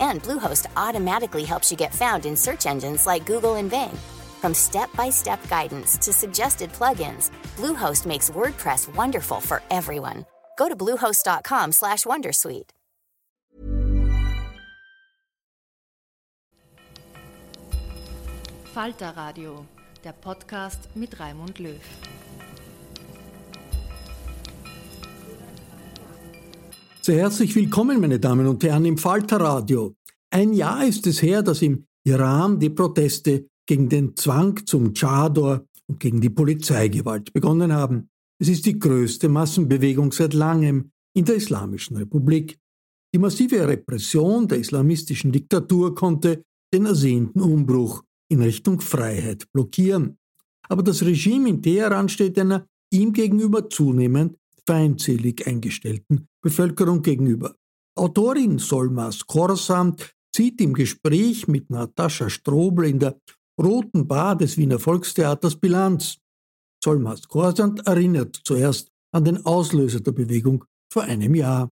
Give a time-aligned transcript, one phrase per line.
[0.00, 3.96] And Bluehost automatically helps you get found in search engines like Google and Bing.
[4.40, 10.24] From step-by-step guidance to suggested plugins, Bluehost makes WordPress wonderful for everyone.
[10.56, 12.70] Go to bluehost.com/wondersuite.
[18.74, 19.66] Falter Radio,
[20.04, 21.80] der Podcast mit Raimund Löw.
[27.08, 29.94] Sehr herzlich willkommen, meine Damen und Herren, im Falterradio.
[30.28, 35.64] Ein Jahr ist es her, dass im Iran die Proteste gegen den Zwang zum Chador
[35.86, 38.10] und gegen die Polizeigewalt begonnen haben.
[38.38, 42.58] Es ist die größte Massenbewegung seit langem in der Islamischen Republik.
[43.14, 46.42] Die massive Repression der islamistischen Diktatur konnte
[46.74, 50.18] den ersehnten Umbruch in Richtung Freiheit blockieren.
[50.68, 54.36] Aber das Regime in Teheran steht einer ihm gegenüber zunehmend
[54.68, 57.54] feindselig eingestellten Bevölkerung gegenüber.
[57.96, 59.96] Autorin Solmas Korsan
[60.30, 63.16] zieht im Gespräch mit Natascha Strobel in der
[63.58, 66.18] Roten Bar des Wiener Volkstheaters Bilanz.
[66.84, 71.70] Solmas Korsand erinnert zuerst an den Auslöser der Bewegung vor einem Jahr.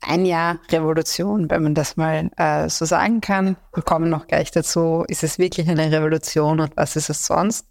[0.00, 3.58] Ein Jahr Revolution, wenn man das mal äh, so sagen kann.
[3.74, 7.66] Wir kommen noch gleich dazu, ist es wirklich eine Revolution und was ist es sonst?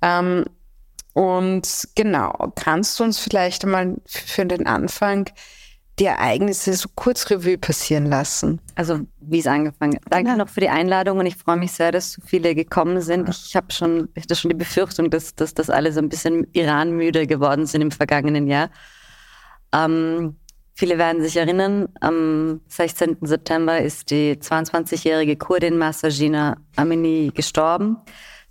[0.00, 0.46] Ähm,
[1.14, 5.30] und genau, kannst du uns vielleicht einmal für den Anfang
[6.00, 8.60] die Ereignisse so kurz Revue passieren lassen?
[8.74, 10.02] Also wie es angefangen hat.
[10.10, 10.36] Danke ja.
[10.36, 13.28] noch für die Einladung und ich freue mich sehr, dass so viele gekommen sind.
[13.28, 16.48] Ich habe schon, ich hatte schon die Befürchtung, dass, dass, dass alle so ein bisschen
[16.52, 18.70] Iran-müde geworden sind im vergangenen Jahr.
[19.72, 20.34] Ähm,
[20.74, 23.18] viele werden sich erinnern, am 16.
[23.20, 27.98] September ist die 22-jährige Kurdin Masajina Amini gestorben.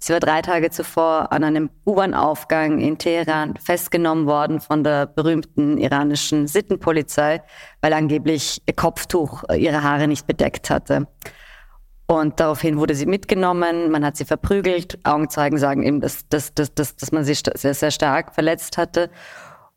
[0.04, 5.78] Sie war drei Tage zuvor an einem U-Bahn-Aufgang in Teheran festgenommen worden von der berühmten
[5.78, 7.42] iranischen Sittenpolizei,
[7.80, 11.08] weil angeblich ihr Kopftuch äh, ihre Haare nicht bedeckt hatte.
[12.06, 15.00] Und daraufhin wurde sie mitgenommen, man hat sie verprügelt.
[15.06, 19.10] Augenzeugen sagen eben, dass, dass, dass, dass, dass man sie sehr, sehr stark verletzt hatte.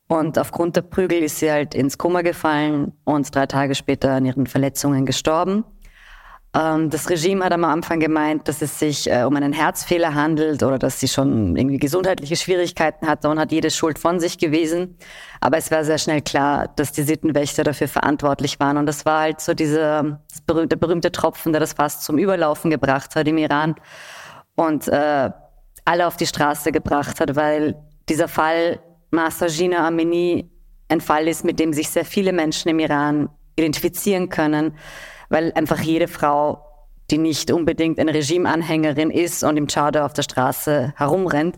[0.08, 4.24] Und aufgrund der Prügel ist sie halt ins Koma gefallen und drei Tage später an
[4.24, 5.64] ihren Verletzungen gestorben.
[6.56, 10.62] Ähm, das Regime hat am Anfang gemeint, dass es sich äh, um einen Herzfehler handelt
[10.62, 14.96] oder dass sie schon irgendwie gesundheitliche Schwierigkeiten hatte und hat jede Schuld von sich gewesen.
[15.40, 18.78] Aber es war sehr schnell klar, dass die Sittenwächter dafür verantwortlich waren.
[18.78, 23.16] Und das war halt so dieser berühmte, berühmte Tropfen, der das fast zum Überlaufen gebracht
[23.16, 23.74] hat im Iran
[24.54, 25.30] und äh,
[25.84, 27.76] alle auf die Straße gebracht hat, weil
[28.08, 28.80] dieser Fall
[29.10, 30.50] Masajina Amini
[30.88, 34.74] ein Fall ist, mit dem sich sehr viele Menschen im Iran identifizieren können
[35.28, 36.62] weil einfach jede Frau,
[37.10, 41.56] die nicht unbedingt eine Regimeanhängerin ist und im Chowder auf der Straße herumrennt,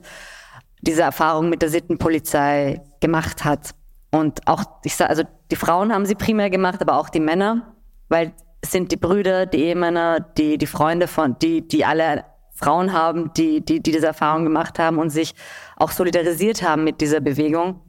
[0.80, 3.70] diese Erfahrung mit der Sittenpolizei gemacht hat.
[4.10, 7.74] Und auch, ich sag, also die Frauen haben sie primär gemacht, aber auch die Männer,
[8.08, 12.24] weil es sind die Brüder, die Ehemänner, die, die Freunde von, die, die alle
[12.54, 15.34] Frauen haben, die, die, die diese Erfahrung gemacht haben und sich
[15.76, 17.80] auch solidarisiert haben mit dieser Bewegung.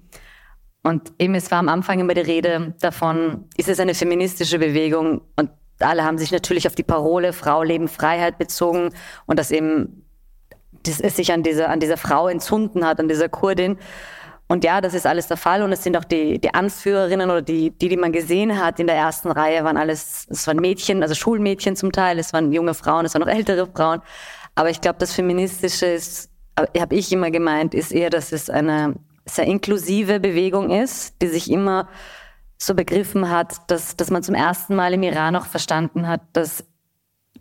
[0.83, 5.21] Und eben, es war am Anfang immer die Rede davon, ist es eine feministische Bewegung?
[5.35, 8.91] Und alle haben sich natürlich auf die Parole Frau, Leben, Freiheit bezogen
[9.25, 10.05] und dass eben
[10.83, 13.77] das es sich an dieser, an dieser Frau entzunden hat, an dieser Kurdin.
[14.47, 15.61] Und ja, das ist alles der Fall.
[15.61, 18.87] Und es sind auch die, die Anführerinnen oder die, die, die man gesehen hat in
[18.87, 22.73] der ersten Reihe, waren alles, es waren Mädchen, also Schulmädchen zum Teil, es waren junge
[22.73, 24.01] Frauen, es waren noch ältere Frauen.
[24.55, 28.95] Aber ich glaube, das Feministische ist, habe ich immer gemeint, ist eher, dass es eine
[29.25, 31.87] sehr inklusive Bewegung ist, die sich immer
[32.61, 36.65] so begriffen hat, dass, dass man zum ersten Mal im Iran auch verstanden hat, dass,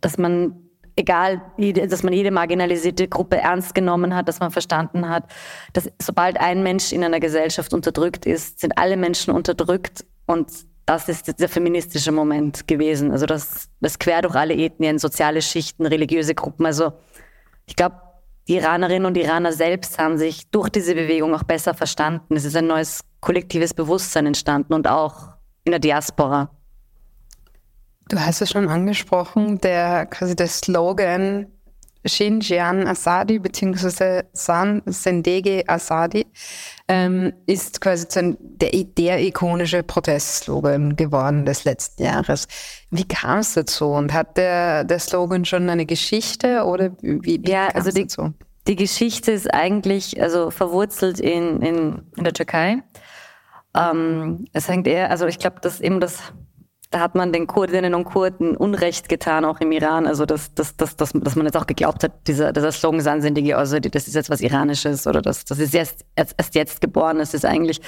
[0.00, 5.25] dass man egal, dass man jede marginalisierte Gruppe ernst genommen hat, dass man verstanden hat,
[5.73, 10.50] dass sobald ein Mensch in einer Gesellschaft unterdrückt ist, sind alle Menschen unterdrückt und
[10.87, 13.12] das ist der feministische Moment gewesen.
[13.12, 16.64] Also das, das quer durch alle Ethnien, soziale Schichten, religiöse Gruppen.
[16.64, 16.93] Also
[17.67, 17.97] ich glaube,
[18.49, 22.35] die Iranerinnen und Iraner selbst haben sich durch diese Bewegung auch besser verstanden.
[22.35, 25.35] Es ist ein neues kollektives Bewusstsein entstanden und auch
[25.65, 26.50] in der Diaspora.
[28.09, 31.47] Du hast es schon angesprochen, der quasi der Slogan
[32.06, 34.23] Shinjian Asadi bzw.
[34.33, 36.27] San Sendege Asadi
[36.89, 38.06] ähm, ist quasi
[38.39, 42.47] der, der ikonische Protestslogan geworden des letzten Jahres.
[42.91, 47.50] Wie kam es dazu und hat der, der Slogan schon eine Geschichte oder wie, wie
[47.50, 48.33] ja, also die, dazu?
[48.67, 52.83] Die Geschichte ist eigentlich also verwurzelt in, in, in der Türkei.
[53.75, 56.33] Ähm, es hängt eher, also ich glaube, dass eben das
[56.90, 60.06] da hat man den Kurdinnen und Kurden Unrecht getan, auch im Iran.
[60.06, 63.58] Also dass, dass, dass, dass, dass man jetzt auch geglaubt hat, dieser, dieser Slogan Sansindige,
[63.58, 67.19] also das ist jetzt was Iranisches oder das, das ist jetzt, erst, erst jetzt geboren.
[67.19, 67.81] Das ist eigentlich,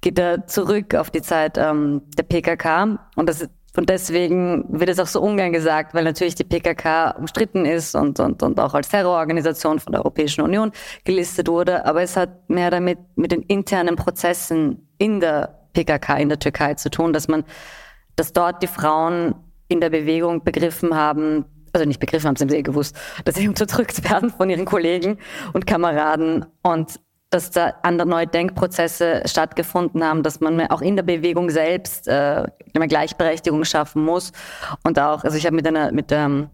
[0.00, 2.98] geht da zurück auf die Zeit ähm, der PKK.
[3.16, 7.64] Und das und deswegen wird es auch so ungern gesagt, weil natürlich die PKK umstritten
[7.64, 10.72] ist und, und, und auch als Terrororganisation von der Europäischen Union
[11.04, 11.84] gelistet wurde.
[11.84, 16.74] Aber es hat mehr damit mit den internen Prozessen in der PKK, in der Türkei
[16.74, 17.44] zu tun, dass man
[18.18, 19.34] dass dort die Frauen
[19.68, 23.48] in der Bewegung begriffen haben, also nicht begriffen haben, sie haben sehr gewusst, dass sie
[23.48, 25.18] unterdrückt werden von ihren Kollegen
[25.52, 27.00] und Kameraden und
[27.30, 32.44] dass da andere neue Denkprozesse stattgefunden haben, dass man auch in der Bewegung selbst äh,
[32.74, 34.32] eine Gleichberechtigung schaffen muss.
[34.82, 36.48] Und auch, also ich habe mit einer mit der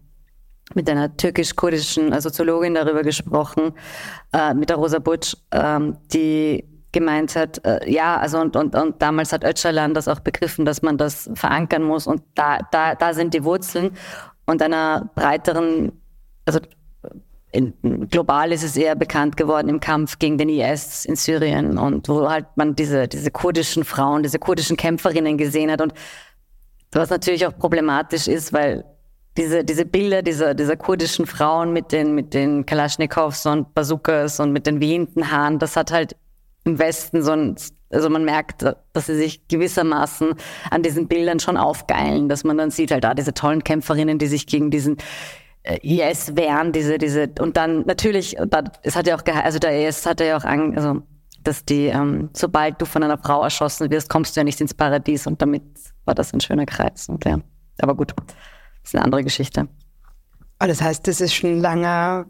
[0.73, 3.73] mit einer türkisch-kurdischen Soziologin darüber gesprochen,
[4.33, 5.79] äh, mit der Rosa Butsch, äh,
[6.11, 10.63] die gemeint hat, äh, ja, also und, und, und damals hat Öcalan das auch begriffen,
[10.65, 13.91] dass man das verankern muss und da, da, da sind die Wurzeln.
[14.47, 15.91] Und einer breiteren,
[16.45, 16.59] also
[17.51, 17.73] in,
[18.09, 22.29] global ist es eher bekannt geworden im Kampf gegen den IS in Syrien und wo
[22.29, 25.93] halt man diese, diese kurdischen Frauen, diese kurdischen Kämpferinnen gesehen hat und
[26.93, 28.85] was natürlich auch problematisch ist, weil
[29.35, 34.53] diese, diese Bilder dieser, dieser kurdischen Frauen mit den, mit den Kalaschnikows und Bazookas und
[34.53, 36.15] mit den wehenden Haaren, das hat halt
[36.65, 37.55] im Westen so ein,
[37.91, 40.33] also man merkt, dass sie sich gewissermaßen
[40.69, 44.27] an diesen Bildern schon aufgeilen, dass man dann sieht halt da diese tollen Kämpferinnen, die
[44.27, 44.97] sich gegen diesen
[45.63, 48.35] äh, IS wehren, diese, diese, und dann natürlich,
[48.81, 51.01] es hat ja auch, also der IS hatte ja auch, an, also,
[51.43, 54.73] dass die, ähm, sobald du von einer Frau erschossen wirst, kommst du ja nicht ins
[54.73, 55.63] Paradies und damit
[56.05, 57.39] war das ein schöner Kreis und ja,
[57.79, 59.67] aber gut, das ist eine andere Geschichte.
[60.61, 62.25] Oh, das heißt, das ist schon ein langer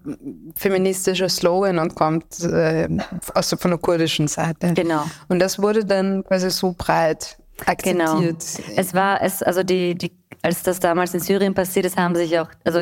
[0.55, 2.87] feministischer Slogan und kommt äh,
[3.35, 4.73] aus von der kurdischen Seite.
[4.73, 5.03] Genau.
[5.27, 7.99] Und das wurde dann quasi so breit akzeptiert.
[7.99, 8.21] Genau.
[8.75, 10.11] Es war es, also die, die,
[10.41, 12.81] als das damals in Syrien passiert ist, haben sich auch, also,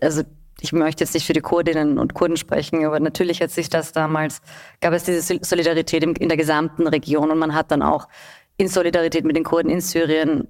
[0.00, 0.22] also
[0.60, 3.92] ich möchte jetzt nicht für die Kurdinnen und Kurden sprechen, aber natürlich hat sich das
[3.92, 4.40] damals,
[4.80, 8.08] gab es diese Solidarität in der gesamten Region und man hat dann auch
[8.56, 10.46] in Solidarität mit den Kurden in Syrien,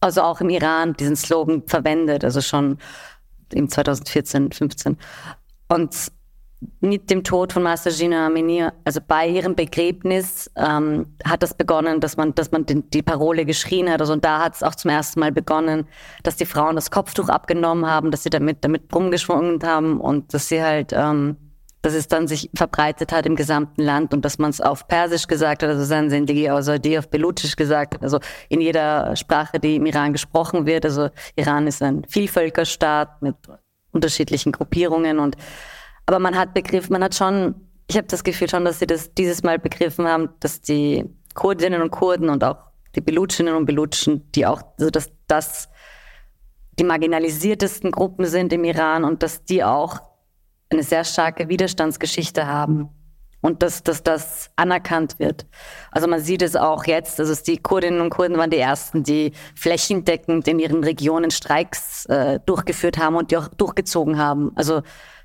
[0.00, 2.24] also auch im Iran, diesen Slogan verwendet.
[2.24, 2.78] Also schon
[3.54, 4.96] im 2014, 15.
[5.68, 6.12] Und
[6.80, 12.00] mit dem Tod von Master Gina Amini, also bei ihrem Begräbnis, ähm, hat das begonnen,
[12.00, 14.00] dass man, dass man den, die Parole geschrien hat.
[14.00, 15.86] Also und da hat es auch zum ersten Mal begonnen,
[16.22, 20.48] dass die Frauen das Kopftuch abgenommen haben, dass sie damit, damit rumgeschwungen haben und dass
[20.48, 21.36] sie halt ähm,
[21.84, 25.26] dass es dann sich verbreitet hat im gesamten Land und dass man es auf Persisch
[25.26, 29.84] gesagt hat, also Sansendigi Ausadi auf Belutschisch gesagt hat, also in jeder Sprache, die im
[29.84, 30.86] Iran gesprochen wird.
[30.86, 33.36] Also Iran ist ein Vielvölkerstaat mit
[33.92, 35.36] unterschiedlichen Gruppierungen und
[36.06, 37.54] aber man hat begriffen, man hat schon,
[37.86, 41.04] ich habe das Gefühl schon, dass sie das dieses Mal begriffen haben, dass die
[41.34, 42.56] Kurdinnen und Kurden und auch
[42.94, 45.68] die Belutschinnen und Belutschen, die auch, also dass das
[46.78, 50.13] die marginalisiertesten Gruppen sind im Iran und dass die auch
[50.74, 52.90] eine sehr starke Widerstandsgeschichte haben
[53.44, 55.44] und dass, dass das anerkannt wird.
[55.90, 59.32] Also man sieht es auch jetzt, also die Kurdinnen und Kurden waren die ersten, die
[59.54, 64.52] flächendeckend in ihren Regionen Streiks äh, durchgeführt haben und die auch durchgezogen haben.
[64.54, 64.80] Also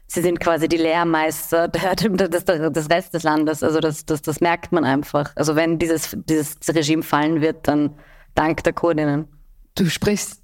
[0.05, 3.63] sie sind quasi die Lehrmeister des, des Rest des Landes.
[3.63, 5.31] Also das, das, das merkt man einfach.
[5.35, 7.95] Also wenn dieses, dieses Regime fallen wird, dann
[8.35, 9.29] dank der Kurdinnen.
[9.75, 10.38] Du sprichst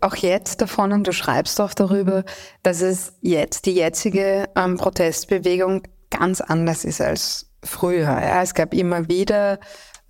[0.00, 2.24] auch jetzt davon und du schreibst auch darüber,
[2.62, 8.04] dass es jetzt die jetzige ähm, Protestbewegung ganz anders ist als früher.
[8.04, 9.58] Ja, es gab immer wieder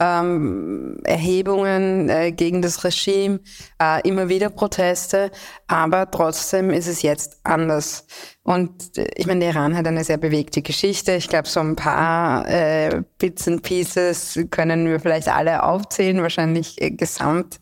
[0.01, 3.41] ähm, Erhebungen äh, gegen das Regime,
[3.83, 5.31] äh, immer wieder Proteste,
[5.67, 8.07] aber trotzdem ist es jetzt anders.
[8.45, 11.15] Und äh, ich meine, der Iran hat eine sehr bewegte Geschichte.
[11.15, 16.81] Ich glaube, so ein paar äh, Bits and Pieces können wir vielleicht alle aufzählen, wahrscheinlich
[16.81, 17.59] äh, gesamt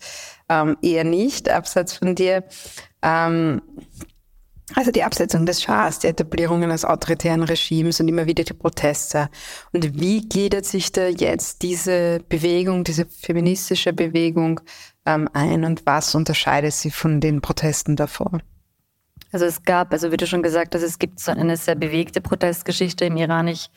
[0.48, 2.44] ähm, eher nicht, abseits von dir.
[3.02, 3.62] Ähm,
[4.74, 9.28] also die Absetzung des Schahs, die Etablierung eines autoritären Regimes und immer wieder die Proteste.
[9.72, 14.60] Und wie gliedert sich da jetzt diese Bewegung, diese feministische Bewegung
[15.04, 18.40] ähm, ein und was unterscheidet sie von den Protesten davor?
[19.30, 22.20] Also es gab, also wie du schon gesagt hast, es gibt so eine sehr bewegte
[22.20, 23.48] Protestgeschichte im Iran.
[23.48, 23.70] Ich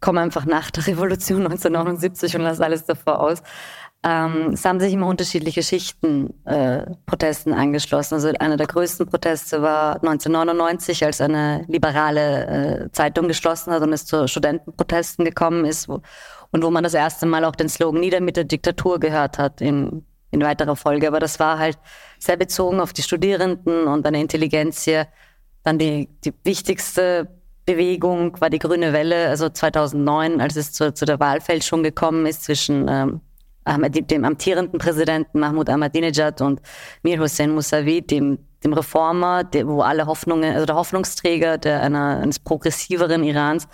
[0.00, 3.42] komme einfach nach der Revolution 1979 und lasse alles davor aus.
[4.04, 8.14] Ähm, es haben sich immer unterschiedliche Schichten äh, Protesten angeschlossen.
[8.14, 13.92] Also einer der größten Proteste war 1999, als eine liberale äh, Zeitung geschlossen hat und
[13.92, 16.02] es zu Studentenprotesten gekommen ist wo,
[16.50, 19.60] und wo man das erste Mal auch den Slogan Nieder mit der Diktatur gehört hat
[19.60, 21.06] in, in weiterer Folge.
[21.06, 21.78] Aber das war halt
[22.18, 25.06] sehr bezogen auf die Studierenden und eine Intelligenz hier.
[25.62, 27.28] Dann die, die wichtigste
[27.66, 32.42] Bewegung war die Grüne Welle, also 2009, als es zu, zu der Wahlfälschung gekommen ist
[32.42, 33.20] zwischen ähm,
[33.66, 36.60] dem amtierenden Präsidenten Mahmoud Ahmadinejad und
[37.02, 42.20] Mir Hossein Mousavi, dem, dem Reformer, der, wo alle Hoffnungen, also der Hoffnungsträger der, einer,
[42.20, 43.68] eines progressiveren Irans.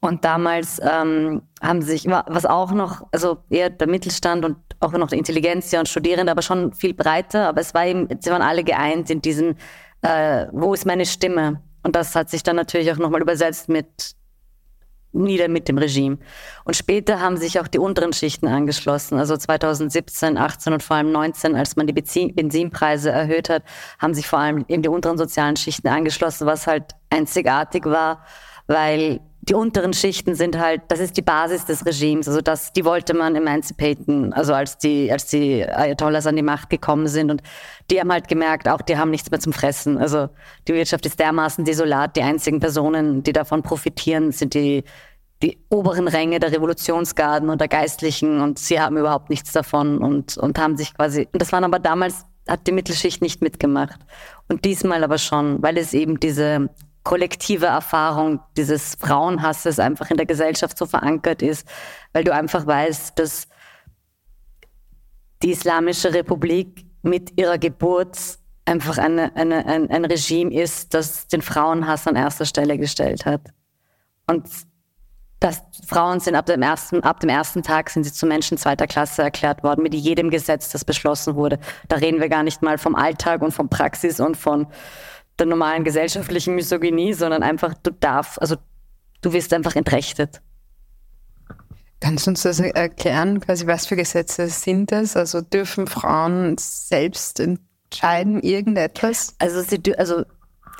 [0.00, 5.08] Und damals ähm, haben sich, was auch noch, also eher der Mittelstand und auch noch
[5.08, 8.64] die Intelligenz und Studierende, aber schon viel breiter, aber es war eben, sie waren alle
[8.64, 9.54] geeint in diesem,
[10.02, 11.62] äh, wo ist meine Stimme?
[11.84, 14.16] Und das hat sich dann natürlich auch nochmal übersetzt mit
[15.12, 16.18] nieder mit dem Regime.
[16.64, 19.18] Und später haben sich auch die unteren Schichten angeschlossen.
[19.18, 23.62] Also 2017, 18 und vor allem 19, als man die Benzinpreise erhöht hat,
[23.98, 28.24] haben sich vor allem eben die unteren sozialen Schichten angeschlossen, was halt einzigartig war,
[28.66, 32.28] weil die unteren Schichten sind halt, das ist die Basis des Regimes.
[32.28, 36.70] Also das, die wollte man emancipaten, also als die, als die Ayatollahs an die Macht
[36.70, 37.28] gekommen sind.
[37.28, 37.42] Und
[37.90, 39.98] die haben halt gemerkt, auch die haben nichts mehr zum Fressen.
[39.98, 40.28] Also
[40.68, 42.14] die Wirtschaft ist dermaßen desolat.
[42.14, 44.84] Die einzigen Personen, die davon profitieren, sind die,
[45.42, 48.40] die oberen Ränge der Revolutionsgarden und der Geistlichen.
[48.40, 51.80] Und sie haben überhaupt nichts davon und, und haben sich quasi, und das waren aber
[51.80, 53.98] damals, hat die Mittelschicht nicht mitgemacht.
[54.48, 56.68] Und diesmal aber schon, weil es eben diese
[57.02, 61.66] kollektive Erfahrung dieses Frauenhasses einfach in der Gesellschaft so verankert ist,
[62.12, 63.48] weil du einfach weißt, dass
[65.42, 68.18] die Islamische Republik mit ihrer Geburt
[68.64, 73.42] einfach eine, eine, ein, ein Regime ist, das den Frauenhass an erster Stelle gestellt hat.
[74.28, 74.48] Und
[75.40, 78.86] dass Frauen sind ab dem ersten, ab dem ersten Tag sind sie zu Menschen zweiter
[78.86, 81.58] Klasse erklärt worden, mit jedem Gesetz, das beschlossen wurde.
[81.88, 84.68] Da reden wir gar nicht mal vom Alltag und von Praxis und von
[85.42, 88.56] der normalen gesellschaftlichen Misogynie, sondern einfach, du darfst, also
[89.20, 90.40] du wirst einfach entrechtet.
[92.00, 95.16] Kannst du uns das erklären, quasi was für Gesetze sind das?
[95.16, 99.34] Also dürfen Frauen selbst entscheiden, irgendetwas?
[99.38, 100.24] Also sie, also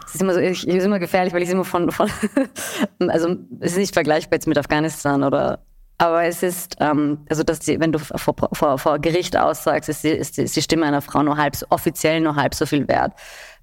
[0.06, 2.10] es ist immer so, ich, ist immer gefährlich, weil ich es immer von, von
[3.08, 5.64] also es ist nicht vergleichbar jetzt mit Afghanistan oder
[5.98, 10.02] aber es ist, ähm, also dass die, wenn du vor, vor, vor Gericht aussagst, ist
[10.02, 12.88] die, ist, die, ist die Stimme einer Frau nur halb, offiziell nur halb so viel
[12.88, 13.12] wert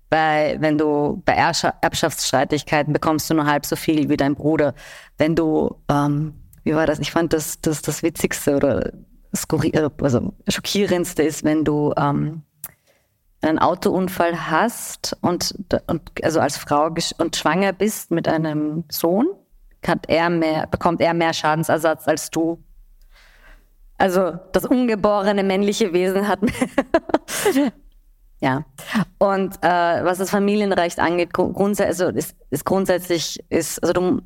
[0.09, 4.73] bei, wenn du bei Erbschaftsstreitigkeiten bekommst du nur halb so viel wie dein Bruder.
[5.17, 6.99] Wenn du, ähm, wie war das?
[6.99, 8.91] Ich fand das das, das Witzigste oder
[9.35, 12.41] skurri äh, also schockierendste ist, wenn du ähm,
[13.41, 15.55] einen Autounfall hast und,
[15.87, 16.89] und also als Frau
[17.19, 19.27] und schwanger bist mit einem Sohn,
[19.87, 22.61] hat er mehr, bekommt er mehr Schadensersatz als du.
[23.97, 27.71] Also das ungeborene männliche Wesen hat mehr
[28.41, 28.63] Ja.
[29.17, 34.21] Und äh, was das Familienrecht angeht, grundsätzlich, also ist, ist grundsätzlich ist, also du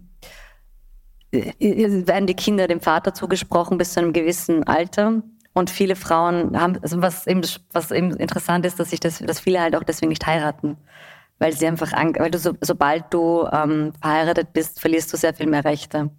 [1.32, 5.24] äh, werden die Kinder dem Vater zugesprochen bis zu einem gewissen Alter.
[5.55, 7.41] Und viele Frauen haben, also was eben,
[7.72, 10.77] was eben interessant ist, dass sich das, dass viele halt auch deswegen nicht heiraten.
[11.38, 15.48] Weil sie einfach, weil du so, sobald du ähm, verheiratet bist, verlierst du sehr viel
[15.48, 16.10] mehr Rechte.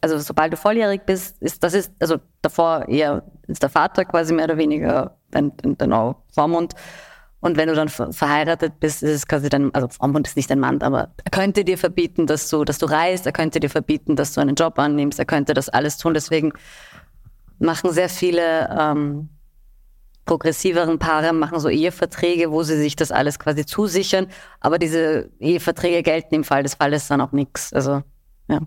[0.00, 4.32] Also sobald du volljährig bist, ist das ist, also davor eher ist der Vater quasi
[4.32, 6.74] mehr oder weniger dein, dein Vormund.
[7.40, 10.60] Und wenn du dann verheiratet bist, ist es quasi dein, also Vormund ist nicht dein
[10.60, 14.14] Mann, aber er könnte dir verbieten, dass du, dass du reist, er könnte dir verbieten,
[14.14, 16.12] dass du einen Job annimmst, er könnte das alles tun.
[16.12, 16.52] Deswegen
[17.58, 19.30] machen sehr viele ähm,
[20.26, 24.26] progressiveren Paare machen so Eheverträge, wo sie sich das alles quasi zusichern.
[24.60, 27.72] Aber diese Eheverträge gelten im Fall des Falles dann auch nichts.
[27.72, 28.02] Also,
[28.48, 28.60] ja.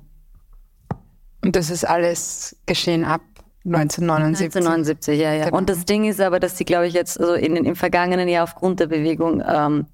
[1.44, 3.22] Und das ist alles geschehen ab
[3.66, 4.56] 1979.
[4.58, 5.46] 1979, ja, ja.
[5.46, 5.58] Genau.
[5.58, 8.44] Und das Ding ist aber, dass sie, glaube ich, jetzt, also in, im vergangenen Jahr
[8.44, 9.86] aufgrund der Bewegung, ähm,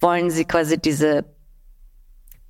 [0.00, 1.24] wollen sie quasi diese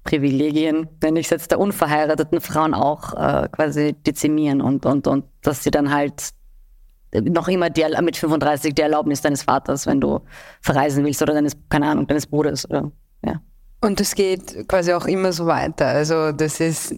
[0.04, 5.24] Privilegien, wenn ich es jetzt der unverheirateten Frauen auch äh, quasi dezimieren und, und, und
[5.42, 6.30] dass sie dann halt
[7.12, 10.20] noch immer die, mit 35 die Erlaubnis deines Vaters, wenn du
[10.60, 12.90] verreisen willst oder deines, keine Ahnung, deines Bruders oder,
[13.24, 13.40] ja.
[13.80, 15.86] Und es geht quasi auch immer so weiter.
[15.86, 16.96] Also das ist,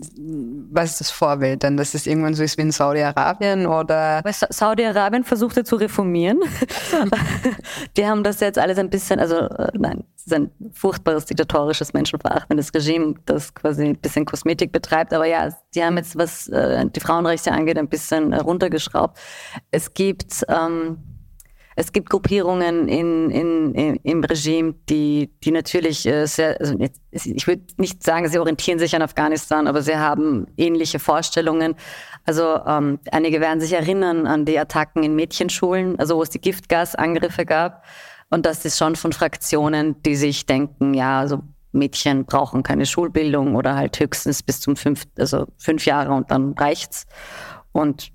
[0.72, 1.62] was ist das Vorbild?
[1.62, 4.22] Dann, dass es irgendwann so ist wie in Saudi-Arabien oder?
[4.24, 6.40] Saudi-Arabien versuchte zu reformieren.
[7.98, 11.92] die haben das jetzt alles ein bisschen, also äh, nein, es ist ein furchtbares diktatorisches,
[11.92, 15.12] menschenverachtendes Regime, das quasi ein bisschen Kosmetik betreibt.
[15.12, 19.18] Aber ja, die haben jetzt, was äh, die Frauenrechte angeht, ein bisschen runtergeschraubt.
[19.70, 20.98] Es gibt ähm,
[21.80, 26.74] es gibt Gruppierungen in, in, in, im Regime, die, die natürlich äh, sehr, also
[27.10, 31.74] ich würde nicht sagen, sie orientieren sich an Afghanistan, aber sie haben ähnliche Vorstellungen.
[32.26, 36.40] Also ähm, einige werden sich erinnern an die Attacken in Mädchenschulen, also wo es die
[36.40, 37.82] Giftgasangriffe gab.
[38.28, 41.40] Und das ist schon von Fraktionen, die sich denken, ja, also
[41.72, 46.52] Mädchen brauchen keine Schulbildung oder halt höchstens bis zum fünf, also fünf Jahre und dann
[46.52, 47.06] reicht's.
[47.72, 48.12] Und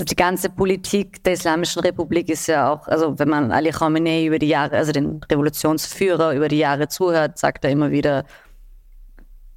[0.00, 4.38] die ganze Politik der Islamischen Republik ist ja auch, also wenn man Ali Khamenei über
[4.38, 8.24] die Jahre, also den Revolutionsführer über die Jahre zuhört, sagt er immer wieder,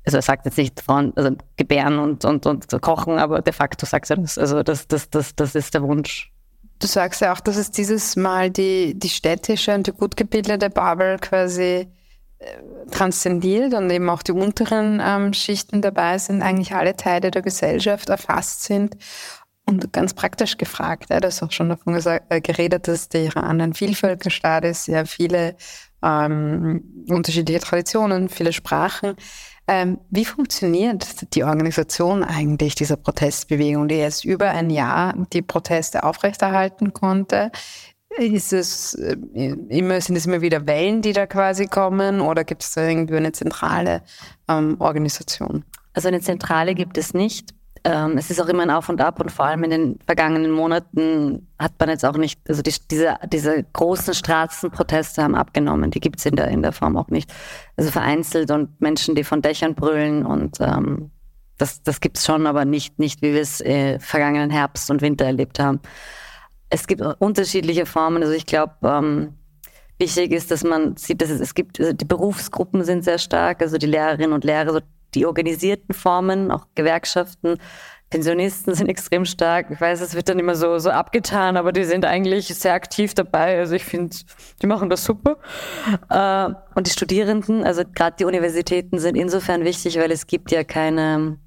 [0.05, 3.85] also er sagt jetzt nicht Frauen, also gebären und, und, und kochen, aber de facto
[3.85, 4.37] sagt er das.
[4.37, 6.31] Also das, das, das, das ist der Wunsch.
[6.79, 10.69] Du sagst ja auch, dass es dieses Mal die, die städtische und die gut gebildete
[10.69, 11.87] Babel quasi
[12.37, 12.45] äh,
[12.91, 18.09] transzendiert und eben auch die unteren ähm, Schichten dabei sind, eigentlich alle Teile der Gesellschaft
[18.09, 18.97] erfasst sind.
[19.67, 23.61] Und ganz praktisch gefragt, ja, das auch schon davon gesagt, äh, geredet, dass der Iran
[23.61, 25.55] ein Vielvölkerstaat ist, sehr viele
[26.03, 29.15] ähm, unterschiedliche Traditionen, viele Sprachen.
[29.67, 36.03] Ähm, wie funktioniert die Organisation eigentlich dieser Protestbewegung, die jetzt über ein Jahr die Proteste
[36.03, 37.51] aufrechterhalten konnte?
[38.17, 42.63] Ist es äh, immer, sind es immer wieder Wellen, die da quasi kommen oder gibt
[42.63, 44.03] es da irgendwie eine zentrale
[44.47, 45.65] ähm, Organisation?
[45.93, 47.54] Also eine Zentrale gibt es nicht.
[47.85, 50.49] Ähm, es ist auch immer ein Auf und Ab und vor allem in den vergangenen
[50.49, 55.99] Monaten hat man jetzt auch nicht, also die, diese, diese großen Straßenproteste haben abgenommen, die
[55.99, 57.31] gibt es in der, in der Form auch nicht.
[57.77, 61.11] Also vereinzelt und Menschen, die von Dächern brüllen und ähm,
[61.59, 65.03] das, das gibt es schon, aber nicht, nicht wie wir es äh, vergangenen Herbst und
[65.03, 65.79] Winter erlebt haben.
[66.71, 69.35] Es gibt unterschiedliche Formen, also ich glaube, ähm,
[69.99, 73.61] wichtig ist, dass man sieht, dass es, es gibt, also die Berufsgruppen sind sehr stark,
[73.61, 74.79] also die Lehrerinnen und Lehrer, so
[75.15, 77.57] die organisierten Formen, auch Gewerkschaften,
[78.09, 79.71] Pensionisten sind extrem stark.
[79.71, 83.13] Ich weiß, es wird dann immer so, so abgetan, aber die sind eigentlich sehr aktiv
[83.13, 83.57] dabei.
[83.57, 84.15] Also ich finde,
[84.61, 85.37] die machen das super.
[86.09, 90.63] Äh, und die Studierenden, also gerade die Universitäten sind insofern wichtig, weil es gibt ja
[90.63, 91.39] keine,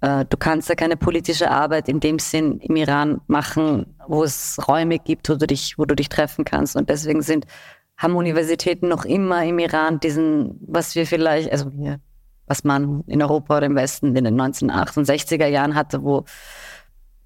[0.00, 4.56] äh, du kannst ja keine politische Arbeit in dem Sinn im Iran machen, wo es
[4.68, 6.76] Räume gibt, wo du dich, wo du dich treffen kannst.
[6.76, 7.46] Und deswegen sind,
[7.98, 11.98] haben Universitäten noch immer im Iran diesen, was wir vielleicht, also wir
[12.46, 16.24] was man in Europa oder im Westen in den 1968er Jahren hatte, wo,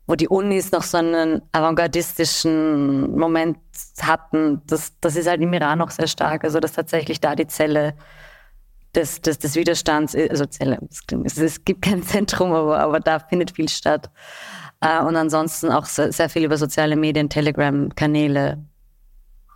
[0.06, 3.58] wo die Unis noch so einen avantgardistischen Moment
[4.02, 4.62] hatten.
[4.66, 6.44] Das, das ist halt im Iran noch sehr stark.
[6.44, 7.94] Also, dass tatsächlich da die Zelle
[8.94, 10.78] des, des, des Widerstands, also Zelle,
[11.24, 14.10] es, gibt kein Zentrum, aber, aber da findet viel statt.
[14.80, 18.64] Äh, und ansonsten auch sehr, sehr viel über soziale Medien, Telegram-Kanäle,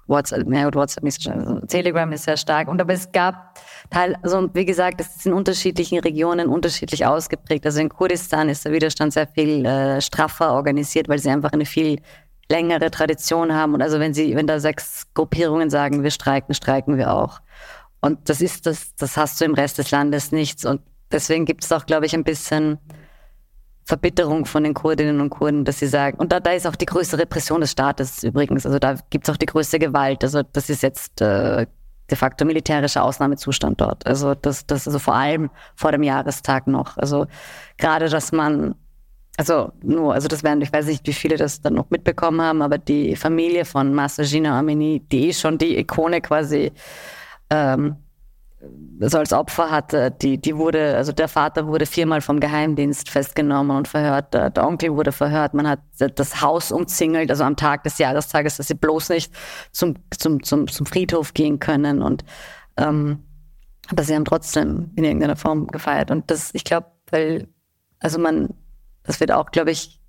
[0.07, 2.69] WhatsApp, ja, WhatsApp also Telegram ist sehr stark.
[2.69, 3.54] Und aber es gab
[3.91, 7.67] Teil, also wie gesagt, das ist in unterschiedlichen Regionen unterschiedlich ausgeprägt.
[7.67, 11.67] Also in Kurdistan ist der Widerstand sehr viel äh, straffer organisiert, weil sie einfach eine
[11.67, 12.01] viel
[12.49, 13.75] längere Tradition haben.
[13.75, 17.41] Und also wenn sie, wenn da sechs Gruppierungen sagen, wir streiken, streiken wir auch.
[18.01, 20.65] Und das ist das, das hast du im Rest des Landes nichts.
[20.65, 22.79] Und deswegen gibt es auch, glaube ich, ein bisschen
[23.87, 26.87] Verbitterung von den Kurdinnen und Kurden, dass sie sagen, und da, da ist auch die
[26.87, 30.25] größte Repression des Staates übrigens, also da gibt es auch die größte Gewalt.
[30.25, 31.67] Also das ist jetzt äh,
[32.11, 34.07] de facto militärischer Ausnahmezustand dort.
[34.07, 36.97] Also das, das also vor allem vor dem Jahrestag noch.
[36.97, 37.27] Also
[37.79, 38.75] gerade, dass man,
[39.37, 42.63] also nur, also das werden, ich weiß nicht, wie viele das dann noch mitbekommen haben,
[42.63, 46.73] aber die Familie von Massagina Amini, die ist schon die Ikone quasi
[47.51, 47.97] ähm,
[49.01, 53.77] so als Opfer hatte, die, die wurde, also der Vater wurde viermal vom Geheimdienst festgenommen
[53.77, 57.83] und verhört, der, der, Onkel wurde verhört, man hat das Haus umzingelt, also am Tag
[57.83, 59.33] des Jahrestages, dass sie bloß nicht
[59.73, 62.25] zum, zum, zum, zum Friedhof gehen können und
[62.77, 63.25] ähm,
[63.91, 66.11] aber sie haben trotzdem in irgendeiner Form gefeiert.
[66.11, 67.49] Und das, ich glaube, weil,
[67.99, 68.55] also man,
[69.03, 70.01] das wird auch, glaube ich,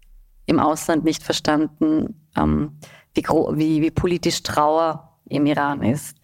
[0.45, 2.79] im Ausland nicht verstanden, ähm,
[3.13, 6.17] wie, wie, wie politisch Trauer im Iran ist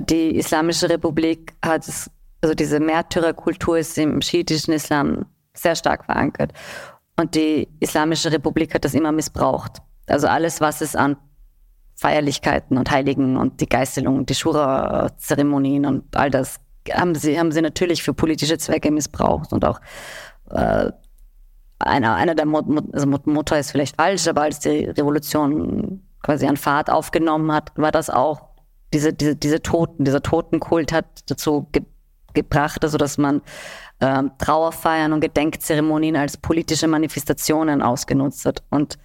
[0.00, 6.52] die Islamische Republik hat es, also diese Märtyrerkultur ist im schiitischen Islam sehr stark verankert.
[7.16, 9.78] Und die Islamische Republik hat das immer missbraucht.
[10.06, 11.16] Also alles, was es an
[11.94, 16.60] Feierlichkeiten und Heiligen und die Geißelung, die Schura-Zeremonien und all das
[16.92, 19.80] haben sie, haben sie natürlich für politische Zwecke missbraucht und auch
[20.50, 20.90] äh,
[21.78, 26.56] einer, einer der Mot also Mutter ist vielleicht falsch, aber als die Revolution quasi an
[26.56, 28.45] Fahrt aufgenommen hat, war das auch
[28.96, 31.82] diese, diese, diese Toten, dieser Totenkult hat dazu ge
[32.32, 33.40] gebracht, also dass man
[33.98, 38.62] ähm, Trauerfeiern und Gedenkzeremonien als politische Manifestationen ausgenutzt hat.
[38.68, 38.98] Und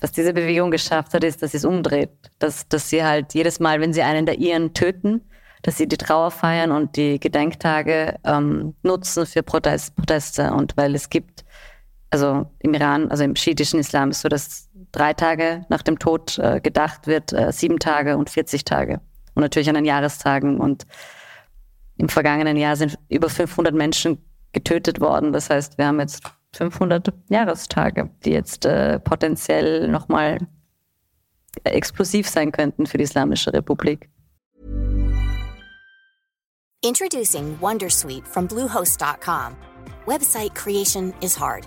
[0.00, 2.10] was diese Bewegung geschafft hat, ist, dass sie es umdreht.
[2.40, 5.22] Dass, dass sie halt jedes Mal, wenn sie einen der ihren töten,
[5.62, 10.52] dass sie die Trauerfeiern und die Gedenktage ähm, nutzen für Protest, Proteste.
[10.52, 11.46] Und weil es gibt,
[12.10, 16.38] also im Iran, also im schiitischen Islam ist so, dass drei Tage nach dem Tod
[16.38, 19.00] äh, gedacht wird, äh, sieben Tage und 40 Tage
[19.34, 20.58] und natürlich an den Jahrestagen.
[20.58, 20.86] Und
[21.96, 24.18] im vergangenen Jahr sind über 500 Menschen
[24.52, 25.32] getötet worden.
[25.32, 26.22] Das heißt, wir haben jetzt
[26.54, 30.38] 500 Jahrestage, die jetzt äh, potenziell nochmal
[31.64, 34.08] explosiv sein könnten für die Islamische Republik.
[36.82, 39.56] Introducing Wondersuite from Bluehost.com.
[40.06, 41.66] Website creation is hard,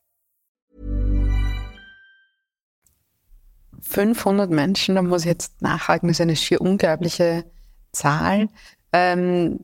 [3.81, 7.45] 500 Menschen, da muss ich jetzt nachhaken, das ist eine schier unglaubliche
[7.91, 8.47] Zahl.
[8.93, 9.59] Ähm,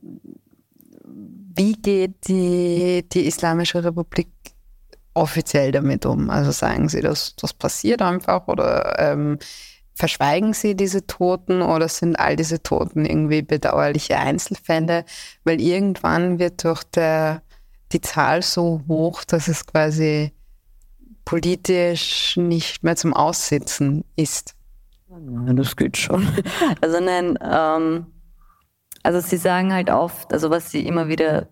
[1.56, 4.30] wie geht die, die Islamische Republik
[5.14, 6.30] offiziell damit um?
[6.30, 9.40] Also sagen Sie, dass das passiert einfach oder ähm,
[9.96, 15.06] verschweigen Sie diese Toten oder sind all diese Toten irgendwie bedauerliche Einzelfälle?
[15.44, 17.42] Weil irgendwann wird durch der,
[17.92, 20.32] die Zahl so hoch, dass es quasi
[21.28, 24.56] politisch nicht mehr zum Aussitzen ist.
[25.10, 26.26] Ja, das geht schon.
[26.82, 28.06] Also nein, ähm,
[29.04, 31.50] also sie sagen halt oft, also was sie immer wieder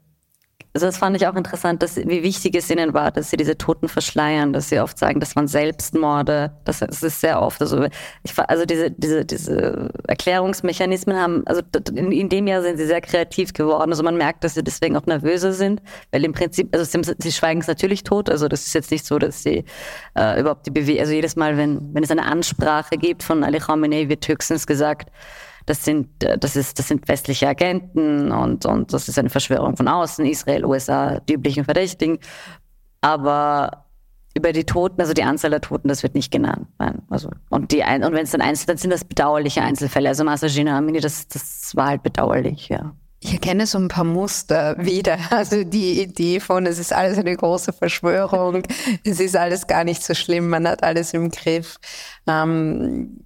[0.75, 3.57] also das fand ich auch interessant, dass, wie wichtig es ihnen war, dass sie diese
[3.57, 6.51] Toten verschleiern, dass sie oft sagen, das waren Selbstmorde.
[6.65, 7.61] Das, das ist sehr oft.
[7.61, 7.87] Also,
[8.23, 11.61] ich, also diese, diese, diese Erklärungsmechanismen haben, also
[11.95, 13.89] in, in, dem Jahr sind sie sehr kreativ geworden.
[13.91, 17.31] Also man merkt, dass sie deswegen auch nervöser sind, weil im Prinzip, also sie, sie
[17.31, 18.29] schweigen es natürlich tot.
[18.29, 19.63] Also das ist jetzt nicht so, dass sie
[20.17, 23.59] äh, überhaupt die Bewegung, also jedes Mal, wenn, wenn es eine Ansprache gibt von Ali
[23.59, 25.09] Khamenei, wird höchstens gesagt,
[25.65, 29.75] das sind, äh, das ist, das sind westliche Agenten und, und das ist eine Verschwörung
[29.77, 32.19] von außen, Israel, USA, die üblichen Verdächtigen.
[33.01, 33.85] Aber
[34.35, 36.67] über die Toten, also die Anzahl der Toten, das wird nicht genannt.
[36.77, 37.01] Nein.
[37.09, 40.09] Also, und die, und wenn es dann Einzel, dann sind das bedauerliche Einzelfälle.
[40.09, 42.93] Also Masajina Amini, das, das war halt bedauerlich, ja.
[43.21, 45.17] Ich erkenne so ein paar Muster wieder.
[45.31, 48.63] Also die Idee von, es ist alles eine große Verschwörung,
[49.03, 51.77] es ist alles gar nicht so schlimm, man hat alles im Griff.
[52.27, 53.21] Ähm,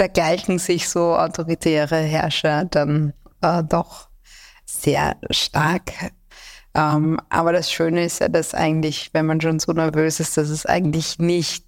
[0.00, 4.08] da gleichen sich so autoritäre Herrscher dann äh, doch
[4.64, 5.92] sehr stark.
[6.74, 10.48] Ähm, aber das Schöne ist ja, dass eigentlich, wenn man schon so nervös ist, dass
[10.48, 11.66] es eigentlich nicht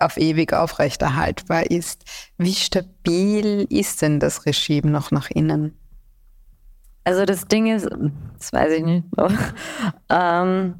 [0.00, 2.04] auf ewig aufrechterhaltbar ist.
[2.38, 5.76] Wie stabil ist denn das Regime noch nach innen?
[7.04, 7.90] Also das Ding ist,
[8.38, 9.04] das weiß ich nicht.
[10.08, 10.76] ähm,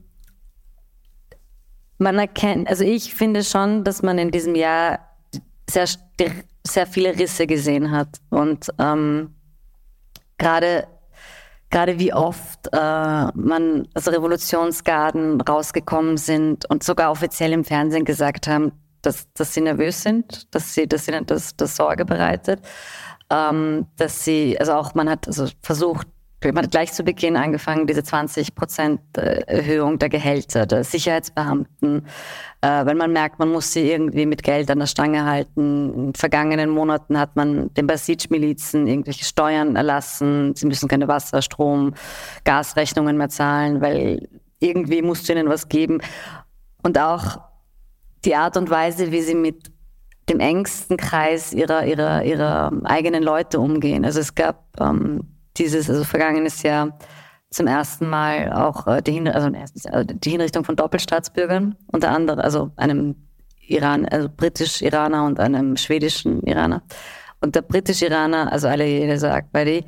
[1.99, 5.01] man erkennt, also ich finde schon, dass man in diesem Jahr
[5.69, 5.87] sehr
[6.67, 8.21] sehr viele Risse gesehen hat.
[8.31, 9.35] Und ähm,
[10.39, 10.87] gerade
[11.71, 12.77] gerade wie oft äh,
[13.35, 19.63] man also Revolutionsgarden rausgekommen sind und sogar offiziell im Fernsehen gesagt haben, dass, dass sie
[19.63, 22.61] nervös sind, dass sie, dass ihnen das, das Sorge bereitet,
[23.31, 26.09] ähm, dass sie, also auch man hat also versucht,
[26.43, 32.07] man hat gleich zu Beginn angefangen, diese 20 Prozent äh, Erhöhung der Gehälter der Sicherheitsbeamten,
[32.63, 35.93] äh, wenn man merkt, man muss sie irgendwie mit Geld an der Stange halten.
[35.95, 40.55] In vergangenen Monaten hat man den Basij-Milizen irgendwelche Steuern erlassen.
[40.55, 41.95] Sie müssen keine Wasser, Strom,
[42.45, 44.29] Gasrechnungen mehr zahlen, weil
[44.61, 46.01] irgendwie musst du ihnen was geben.
[46.83, 47.39] Und auch
[48.25, 49.71] die Art und Weise, wie sie mit
[50.29, 54.05] dem engsten Kreis ihrer, ihrer, ihrer eigenen Leute umgehen.
[54.05, 56.99] Also es gab ähm, dieses, also vergangenes Jahr
[57.51, 59.51] zum ersten Mal auch äh, die, also,
[59.91, 63.17] also die Hinrichtung von Doppelstaatsbürgern, unter anderem, also einem
[63.61, 66.83] Iran, also britisch-Iraner und einem schwedischen Iraner.
[67.41, 69.85] Und der britisch-Iraner, also Ali Akbari,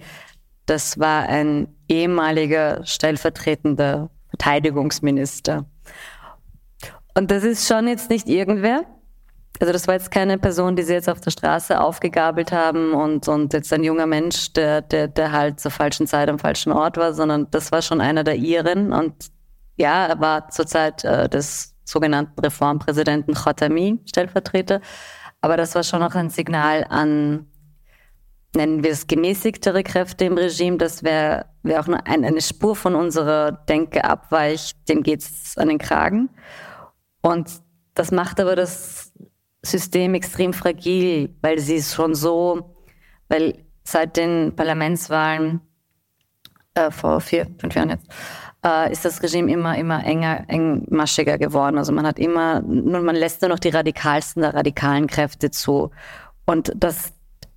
[0.66, 5.66] das war ein ehemaliger stellvertretender Verteidigungsminister.
[7.14, 8.86] Und das ist schon jetzt nicht irgendwer,
[9.60, 13.28] also das war jetzt keine Person, die sie jetzt auf der Straße aufgegabelt haben und,
[13.28, 16.96] und jetzt ein junger Mensch, der, der, der halt zur falschen Zeit am falschen Ort
[16.96, 18.92] war, sondern das war schon einer der ihren.
[18.92, 19.30] Und
[19.76, 24.80] ja, er war zur Zeit äh, des sogenannten Reformpräsidenten Khatami Stellvertreter.
[25.40, 27.46] Aber das war schon auch ein Signal an,
[28.54, 32.76] nennen wir es gemäßigtere Kräfte im Regime, dass wer, wer auch nur ein, eine Spur
[32.76, 36.30] von unserer Denke abweicht, dem geht's an den Kragen.
[37.22, 37.50] Und
[37.94, 39.01] das macht aber das
[39.64, 42.76] System extrem fragil, weil sie ist schon so,
[43.28, 45.60] weil seit den Parlamentswahlen
[46.74, 48.08] äh, vor vier, fünf Jahren jetzt,
[48.64, 51.78] äh, ist das Regime immer, immer enger, engmaschiger geworden.
[51.78, 55.90] Also man hat immer, nun, man lässt nur noch die radikalsten der radikalen Kräfte zu.
[56.44, 57.12] Und das,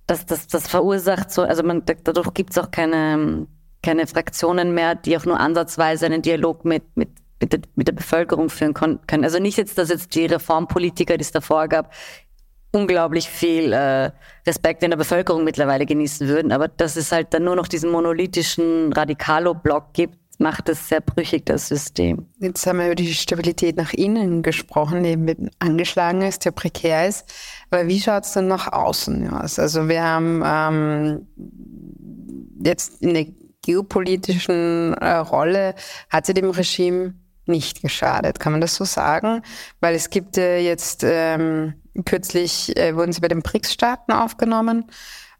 [0.06, 3.46] das, das, das verursacht so, also man, dadurch gibt es auch keine,
[3.82, 7.92] keine Fraktionen mehr, die auch nur ansatzweise einen Dialog mit, mit mit der, mit der
[7.92, 9.24] Bevölkerung führen können.
[9.24, 11.92] Also nicht jetzt, dass jetzt die Reformpolitiker, die es davor gab,
[12.72, 14.10] unglaublich viel äh,
[14.46, 16.52] Respekt in der Bevölkerung mittlerweile genießen würden.
[16.52, 21.46] Aber dass es halt dann nur noch diesen monolithischen Radikalo-Block gibt, macht es sehr brüchig,
[21.46, 22.26] das System.
[22.40, 27.08] Jetzt haben wir über die Stabilität nach innen gesprochen, die eben angeschlagen ist, die prekär
[27.08, 27.24] ist.
[27.70, 29.58] Aber wie schaut es denn nach außen aus?
[29.58, 31.26] Also wir haben ähm,
[32.62, 33.26] jetzt in der
[33.62, 35.74] geopolitischen äh, Rolle,
[36.10, 37.14] hat sie dem Regime
[37.48, 39.42] nicht geschadet, kann man das so sagen?
[39.80, 44.86] Weil es gibt äh, jetzt ähm, kürzlich äh, wurden sie bei den BRICS-Staaten aufgenommen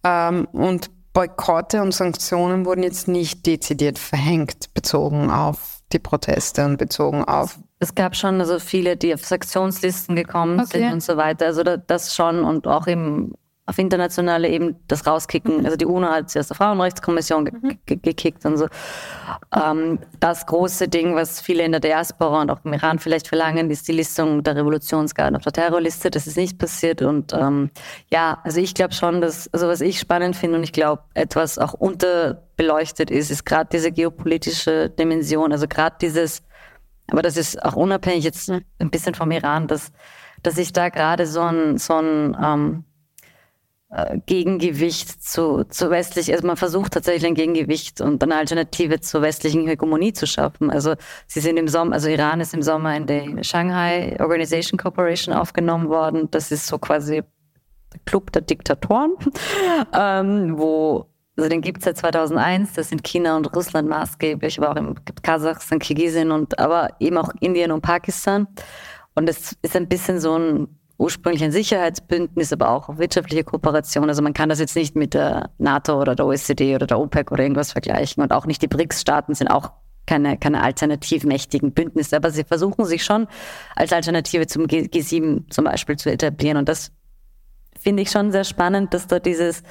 [0.05, 6.77] ähm, und Boykotte und Sanktionen wurden jetzt nicht dezidiert verhängt, bezogen auf die Proteste und
[6.77, 7.59] bezogen auf.
[7.79, 10.81] Es gab schon also viele, die auf Sanktionslisten gekommen okay.
[10.81, 11.47] sind und so weiter.
[11.47, 13.33] Also das schon und auch eben
[13.67, 15.65] auf internationale eben das rauskicken.
[15.65, 17.79] Also die UNO hat sie aus der Frauenrechtskommission ge mhm.
[17.85, 18.69] ge gekickt und so.
[19.53, 23.69] Ähm, das große Ding, was viele in der Diaspora und auch im Iran vielleicht verlangen,
[23.71, 26.11] ist die Listung der Revolutionsgarden auf der Terrorliste.
[26.11, 27.03] Das ist nicht passiert.
[27.03, 27.71] Und ähm,
[28.09, 31.59] ja, also ich glaube schon, dass, also was ich spannend finde und ich glaube, etwas
[31.59, 35.51] auch unterbeleuchtet ist, ist gerade diese geopolitische Dimension.
[35.51, 36.45] Also gerade dieses,
[37.11, 38.63] aber das ist auch unabhängig jetzt mhm.
[38.79, 39.91] ein bisschen vom Iran, dass,
[40.45, 42.96] dass sich da gerade so ein, so ein ähm, äh,
[44.27, 49.67] Gegengewicht zu, zu westlich, also man versucht tatsächlich ein Gegengewicht und eine Alternative zur westlichen
[49.67, 50.71] Hegemonie zu schaffen.
[50.71, 55.35] Also sie sind im Sommer, also Iran ist im Sommer in die Shanghai Organization Corporation
[55.35, 56.29] aufgenommen worden.
[56.31, 57.23] Das ist so quasi
[57.93, 59.15] der Club der Diktatoren,
[59.95, 61.07] ähm, wo
[61.39, 64.95] also den gibt es seit 2001, das sind China und Russland maßgeblich, aber auch im
[65.23, 68.47] Kasachstan, Kirgisien und aber eben auch Indien und Pakistan.
[69.15, 74.09] Und es ist ein bisschen so ein ursprünglich ein Sicherheitsbündnis, aber auch wirtschaftliche Kooperation.
[74.09, 77.33] Also man kann das jetzt nicht mit der NATO oder der OECD oder der OPEC
[77.33, 78.23] oder irgendwas vergleichen.
[78.23, 79.73] Und auch nicht die BRICS-Staaten sind auch
[80.07, 83.27] keine, keine alternativmächtigen Bündnisse, aber sie versuchen sich schon
[83.75, 86.57] als Alternative zum G G7 zum Beispiel zu etablieren.
[86.57, 86.93] Und das
[87.79, 89.63] finde ich schon sehr spannend, dass da dieses,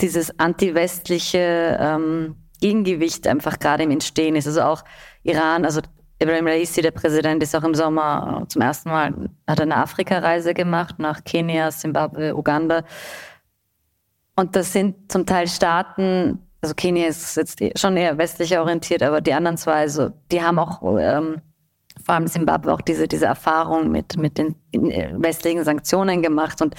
[0.00, 4.46] dieses anti-westliche ähm, Gegengewicht einfach gerade im Entstehen ist.
[4.46, 4.84] Also auch
[5.22, 5.80] Iran, also
[6.22, 10.98] Ibrahim Raisi, der Präsident, ist auch im Sommer zum ersten Mal, hat eine Afrikareise gemacht
[10.98, 12.84] nach Kenia, Zimbabwe, Uganda.
[14.36, 19.20] Und das sind zum Teil Staaten, also Kenia ist jetzt schon eher westlich orientiert, aber
[19.20, 21.42] die anderen zwei, also die haben auch ähm,
[22.04, 26.74] vor allem Zimbabwe auch diese, diese Erfahrung mit, mit den westlichen Sanktionen gemacht und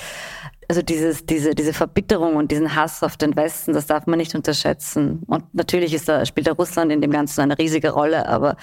[0.69, 4.33] also dieses, diese, diese Verbitterung und diesen Hass auf den Westen, das darf man nicht
[4.33, 5.21] unterschätzen.
[5.27, 8.55] Und natürlich ist da, spielt da Russland in dem Ganzen eine riesige Rolle, aber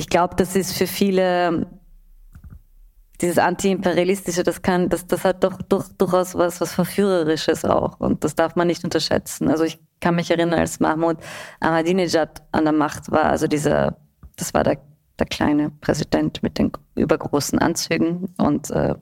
[0.00, 1.66] ich glaube, das ist für viele
[3.20, 8.00] dieses Antiimperialistische, das kann, das, das hat doch, doch durchaus was, was Verführerisches auch.
[8.00, 9.50] Und das darf man nicht unterschätzen.
[9.50, 11.18] Also ich kann mich erinnern, als Mahmoud
[11.60, 13.98] Ahmadinejad an der Macht war, also dieser,
[14.36, 14.78] das war der,
[15.18, 18.94] der kleine Präsident mit den übergroßen Anzügen und äh,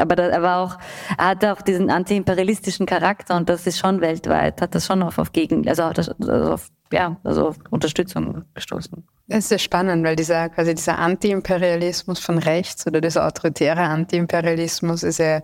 [0.00, 0.78] aber da, er war auch,
[1.18, 5.18] er hatte auch diesen antiimperialistischen Charakter und das ist schon weltweit, hat das schon auf,
[5.18, 9.04] auf Gegen, also auf, also auf, ja, also auf Unterstützung gestoßen.
[9.30, 15.02] Es ist sehr spannend, weil dieser quasi dieser Antiimperialismus von rechts oder dieser autoritäre Antiimperialismus
[15.02, 15.42] ist ja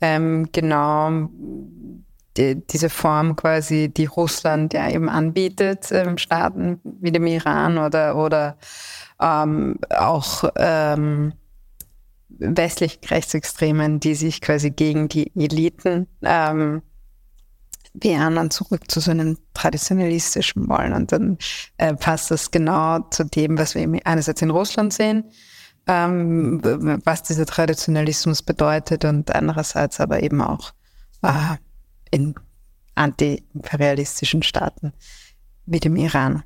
[0.00, 1.28] ähm, genau
[2.36, 8.16] die, diese Form quasi, die Russland ja eben anbietet, ähm, Staaten wie dem Iran oder
[8.16, 8.56] oder
[9.20, 11.32] ähm, auch ähm,
[12.28, 16.82] westlichen Rechtsextremen, die sich quasi gegen die Eliten ähm,
[17.94, 20.92] und zurück zu so einem traditionalistischen wollen.
[20.92, 21.38] Und dann
[21.78, 25.30] äh, passt das genau zu dem, was wir einerseits in Russland sehen,
[25.86, 26.60] ähm,
[27.04, 30.72] was dieser Traditionalismus bedeutet und andererseits aber eben auch
[31.22, 31.56] äh,
[32.10, 32.34] in
[32.94, 34.92] antiimperialistischen Staaten
[35.66, 36.42] wie dem Iran.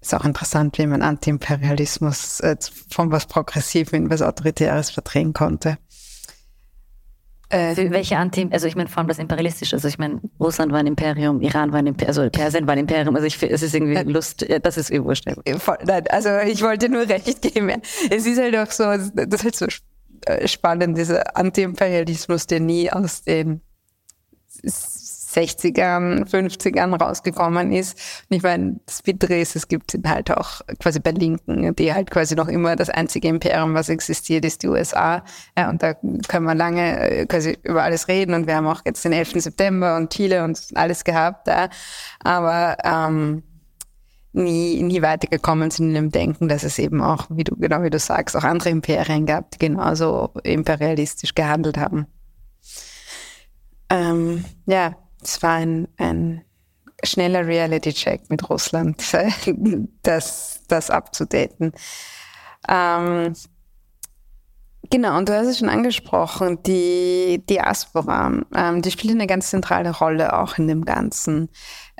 [0.00, 2.56] Ist auch interessant, wie man Antiimperialismus äh,
[2.90, 5.78] von was Progressiven in was Autoritäres verdrehen konnte.
[7.48, 10.80] Äh, welche Anti, also ich meine vor allem das Imperialistische, also ich meine, Russland war
[10.80, 13.72] ein Imperium, Iran war ein Imperium, also Persien war ein Imperium, also ich es ist
[13.72, 15.26] irgendwie Lust, ja, das ist eh wurscht.
[15.28, 17.80] Also ich wollte nur recht geben.
[18.10, 19.66] Es ist halt auch so, das ist halt so
[20.26, 23.60] äh, spannend, dieser Anti-Imperialismus, der nie aus den
[25.36, 27.98] 60ern, 50ern rausgekommen ist.
[28.28, 32.10] Und ich meine, das Bittere ist, es gibt halt auch quasi bei Linken, die halt
[32.10, 35.22] quasi noch immer das einzige Imperium, was existiert, ist die USA.
[35.56, 38.82] Ja, und da können wir lange äh, quasi über alles reden und wir haben auch
[38.84, 39.42] jetzt den 11.
[39.42, 41.48] September und Chile und alles gehabt.
[41.48, 41.68] Ja.
[42.22, 43.42] Aber ähm,
[44.32, 47.90] nie, nie weitergekommen sind in dem Denken, dass es eben auch, wie du, genau wie
[47.90, 52.06] du sagst, auch andere Imperien gab, die genauso imperialistisch gehandelt haben.
[53.88, 56.44] Ähm, ja, es war ein, ein
[57.04, 59.02] schneller Reality-Check mit Russland,
[60.02, 61.72] das, das abzudaten.
[62.68, 63.34] Ähm,
[64.90, 69.90] Genau, und du hast es schon angesprochen, die Diaspora, ähm, die spielt eine ganz zentrale
[69.90, 71.48] Rolle auch in dem Ganzen.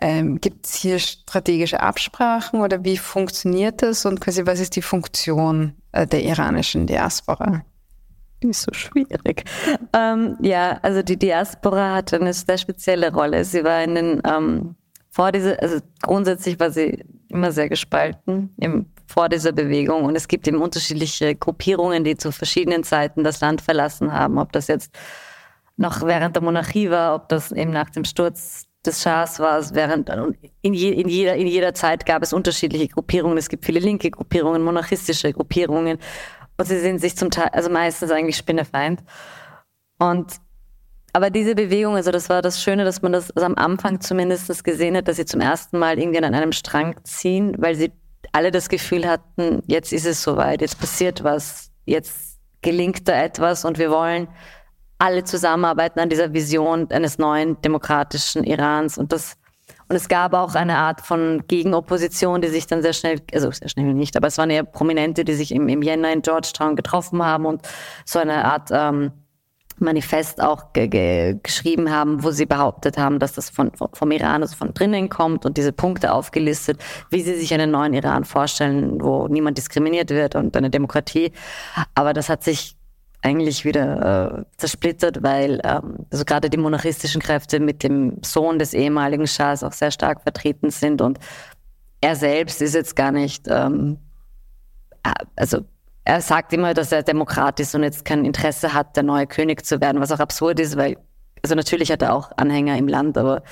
[0.00, 4.82] Ähm, Gibt es hier strategische Absprachen oder wie funktioniert das und quasi was ist die
[4.82, 7.64] Funktion äh, der iranischen Diaspora?
[8.40, 9.44] Ist so schwierig.
[9.92, 13.44] Ähm, ja, also die Diaspora hatte eine sehr spezielle Rolle.
[13.44, 14.76] Sie war in den, ähm,
[15.10, 20.04] vor dieser, also grundsätzlich war sie immer sehr gespalten im vor dieser Bewegung.
[20.04, 24.38] Und es gibt eben unterschiedliche Gruppierungen, die zu verschiedenen Zeiten das Land verlassen haben.
[24.38, 24.92] Ob das jetzt
[25.76, 30.10] noch während der Monarchie war, ob das eben nach dem Sturz des Schahs war, während
[30.62, 33.36] in, je, in, jeder, in jeder Zeit gab es unterschiedliche Gruppierungen.
[33.36, 35.98] Es gibt viele linke Gruppierungen, monarchistische Gruppierungen.
[36.56, 39.02] Und sie sind sich zum Teil, also meistens eigentlich Spinnefeind.
[39.98, 40.40] Und
[41.12, 44.62] aber diese Bewegung, also das war das Schöne, dass man das also am Anfang zumindest
[44.64, 47.90] gesehen hat, dass sie zum ersten Mal irgendwie an einem Strang ziehen, weil sie
[48.32, 53.64] alle das Gefühl hatten, jetzt ist es soweit, jetzt passiert was, jetzt gelingt da etwas
[53.64, 54.28] und wir wollen
[54.98, 59.36] alle zusammenarbeiten an dieser Vision eines neuen demokratischen Irans und das
[59.88, 63.68] und es gab auch eine Art von Gegenopposition, die sich dann sehr schnell, also sehr
[63.68, 67.24] schnell nicht, aber es waren eher Prominente, die sich im, im Jänner in Georgetown getroffen
[67.24, 67.62] haben und
[68.04, 69.12] so eine Art ähm,
[69.78, 74.42] Manifest auch ge ge geschrieben haben, wo sie behauptet haben, dass das von, vom Iran,
[74.42, 79.02] also von drinnen kommt und diese Punkte aufgelistet, wie sie sich einen neuen Iran vorstellen,
[79.02, 81.32] wo niemand diskriminiert wird und eine Demokratie.
[81.94, 82.76] Aber das hat sich
[83.22, 88.74] eigentlich wieder äh, zersplittert, weil ähm, also gerade die monarchistischen Kräfte mit dem Sohn des
[88.74, 91.18] ehemaligen Schahs auch sehr stark vertreten sind und
[92.00, 93.98] er selbst ist jetzt gar nicht, ähm,
[95.02, 95.64] äh, also
[96.04, 99.66] er sagt immer, dass er Demokrat ist und jetzt kein Interesse hat, der neue König
[99.66, 100.96] zu werden, was auch absurd ist, weil,
[101.42, 103.42] also natürlich hat er auch Anhänger im Land, aber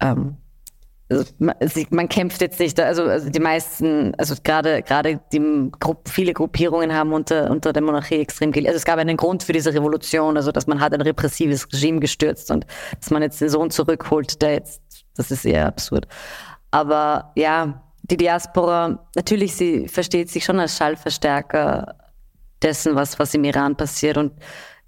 [0.00, 0.36] ähm,
[1.08, 6.32] also man, kämpft jetzt nicht, also, also die meisten, also gerade gerade die Gru viele
[6.32, 8.70] Gruppierungen haben unter unter der Monarchie extrem gelitten.
[8.70, 12.00] Also es gab einen Grund für diese Revolution, also dass man hat ein repressives Regime
[12.00, 12.66] gestürzt und
[12.98, 14.82] dass man jetzt den Sohn zurückholt, der jetzt,
[15.16, 16.08] das ist eher absurd.
[16.72, 21.96] Aber ja, die Diaspora, natürlich, sie versteht sich schon als Schallverstärker
[22.62, 24.16] dessen, was, was im Iran passiert.
[24.16, 24.32] Und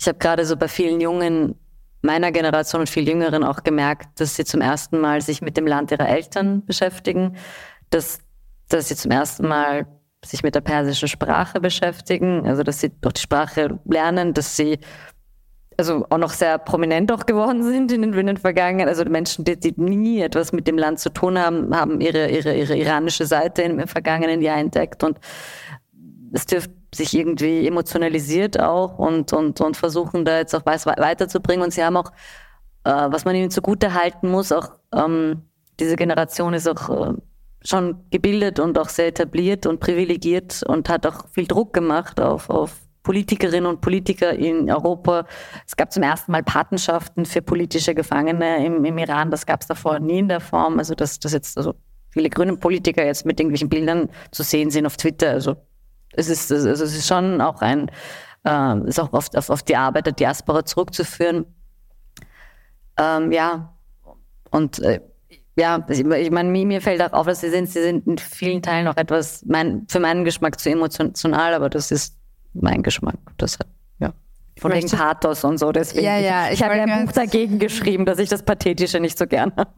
[0.01, 1.55] ich habe gerade so bei vielen Jungen
[2.03, 5.67] meiner Generation und viel Jüngeren auch gemerkt, dass sie zum ersten Mal sich mit dem
[5.67, 7.37] Land ihrer Eltern beschäftigen,
[7.91, 8.21] dass,
[8.69, 9.87] dass sie zum ersten Mal
[10.25, 14.79] sich mit der persischen Sprache beschäftigen, also dass sie durch die Sprache lernen, dass sie
[15.77, 19.45] also auch noch sehr prominent auch geworden sind in den, in den vergangenen, also Menschen,
[19.45, 23.27] die, die, nie etwas mit dem Land zu tun haben, haben ihre, ihre, ihre iranische
[23.27, 25.21] Seite im, im vergangenen Jahr entdeckt und
[26.33, 31.65] es dürfte sich irgendwie emotionalisiert auch und, und, und versuchen da jetzt auch was weiterzubringen
[31.65, 32.11] und sie haben auch,
[32.85, 35.43] äh, was man ihnen zugute halten muss, auch ähm,
[35.81, 37.13] diese Generation ist auch äh,
[37.65, 42.49] schon gebildet und auch sehr etabliert und privilegiert und hat auch viel Druck gemacht auf,
[42.51, 45.25] auf Politikerinnen und Politiker in Europa.
[45.67, 49.31] Es gab zum ersten Mal Patenschaften für politische Gefangene im, im Iran.
[49.31, 50.79] Das gab es davor nie in der Form.
[50.79, 51.75] Also dass, dass jetzt also
[52.11, 55.31] viele grüne Politiker jetzt mit irgendwelchen Bildern zu sehen sind auf Twitter.
[55.31, 55.57] Also
[56.13, 57.91] es ist, also es ist schon auch ein,
[58.45, 61.47] äh, ist auch oft auf, auf die Arbeit der Diaspora zurückzuführen.
[62.97, 63.75] Ähm, ja,
[64.51, 65.01] und äh,
[65.57, 68.19] ja, ich, ich meine, mir, mir fällt auch auf, dass sie sind, sie sind in
[68.19, 72.17] vielen Teilen noch etwas, mein, für meinen Geschmack zu emotional, aber das ist
[72.55, 73.17] mein Geschmack.
[73.39, 73.67] Das hat,
[73.99, 74.13] ja.
[74.59, 75.73] Von wegen Pathos und so.
[75.73, 76.05] Deswegen.
[76.05, 79.19] Ja, ja, ich, ich habe ja ein Buch dagegen geschrieben, dass ich das Pathetische nicht
[79.19, 79.73] so gern habe.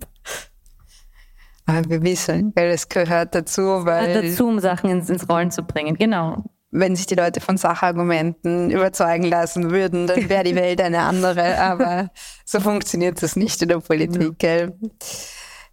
[1.71, 4.07] Aber wir wissen, weil es gehört dazu, weil.
[4.07, 6.45] Gehört dazu, um Sachen ins, ins Rollen zu bringen, genau.
[6.73, 11.59] Wenn sich die Leute von Sachargumenten überzeugen lassen würden, dann wäre die Welt eine andere.
[11.59, 12.11] Aber
[12.45, 14.73] so funktioniert das nicht in der Politik, gell?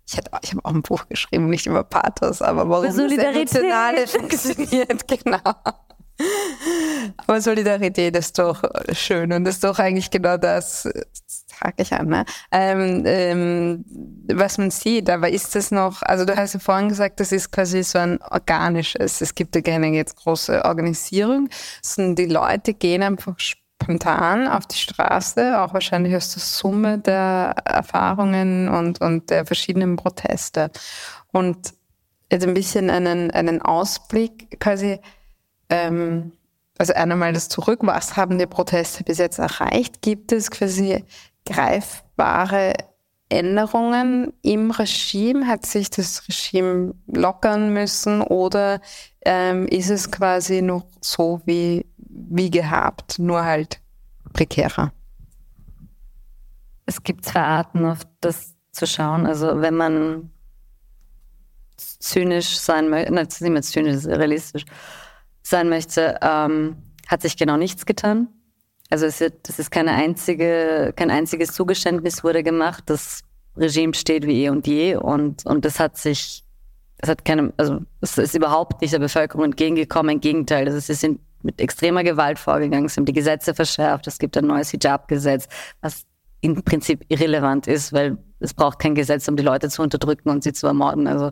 [0.07, 5.07] Ich, ich habe auch ein Buch geschrieben, nicht über Pathos, aber warum das Emotionale funktioniert,
[5.07, 5.53] genau.
[7.17, 10.89] Aber Solidarität ist doch schön und ist doch eigentlich genau das,
[11.57, 12.25] das trage ich an, ne?
[12.51, 13.85] Ähm, ähm,
[14.31, 15.09] was man sieht.
[15.09, 18.19] Aber ist das noch, also du hast ja vorhin gesagt, das ist quasi so ein
[18.21, 21.49] organisches, es gibt ja keine jetzt große Organisierung,
[21.81, 27.55] sondern die Leute gehen einfach spontan auf die Straße, auch wahrscheinlich aus der Summe der
[27.65, 30.71] Erfahrungen und, und der verschiedenen Proteste.
[31.31, 31.73] Und
[32.31, 34.99] jetzt ein bisschen einen, einen Ausblick quasi,
[35.69, 36.33] ähm,
[36.77, 40.01] also einmal das zurück, was haben die Proteste bis jetzt erreicht?
[40.01, 41.03] Gibt es quasi
[41.47, 42.73] greifbare
[43.29, 45.47] Änderungen im Regime?
[45.47, 48.81] Hat sich das Regime lockern müssen oder
[49.25, 53.81] ähm, ist es quasi noch so wie, wie gehabt, nur halt
[54.33, 54.91] prekärer?
[56.85, 59.25] Es gibt zwei Arten, auf das zu schauen.
[59.25, 60.31] Also wenn man
[61.75, 64.65] zynisch sein möchte, nein, nicht mehr zynisch, realistisch
[65.43, 66.77] sein möchte, ähm,
[67.07, 68.29] hat sich genau nichts getan.
[68.89, 72.83] Also es ist, das ist keine einzige, kein einziges Zugeständnis wurde gemacht.
[72.87, 73.21] Das
[73.57, 76.43] Regime steht wie eh und je und, und das hat sich,
[76.99, 80.15] es hat keine, also es ist überhaupt nicht der Bevölkerung entgegengekommen.
[80.15, 84.19] Im Gegenteil, ist, sie sind mit extremer Gewalt vorgegangen, sie haben die Gesetze verschärft, es
[84.19, 85.47] gibt ein neues Hijab-Gesetz,
[85.81, 86.05] was
[86.41, 90.43] im Prinzip irrelevant ist, weil es braucht kein Gesetz, um die Leute zu unterdrücken und
[90.43, 91.07] sie zu ermorden.
[91.07, 91.31] Also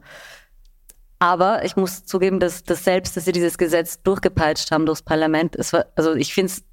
[1.19, 5.55] aber ich muss zugeben, dass, dass selbst, dass sie dieses Gesetz durchgepeitscht haben durchs Parlament,
[5.55, 6.63] es war, also ich finde es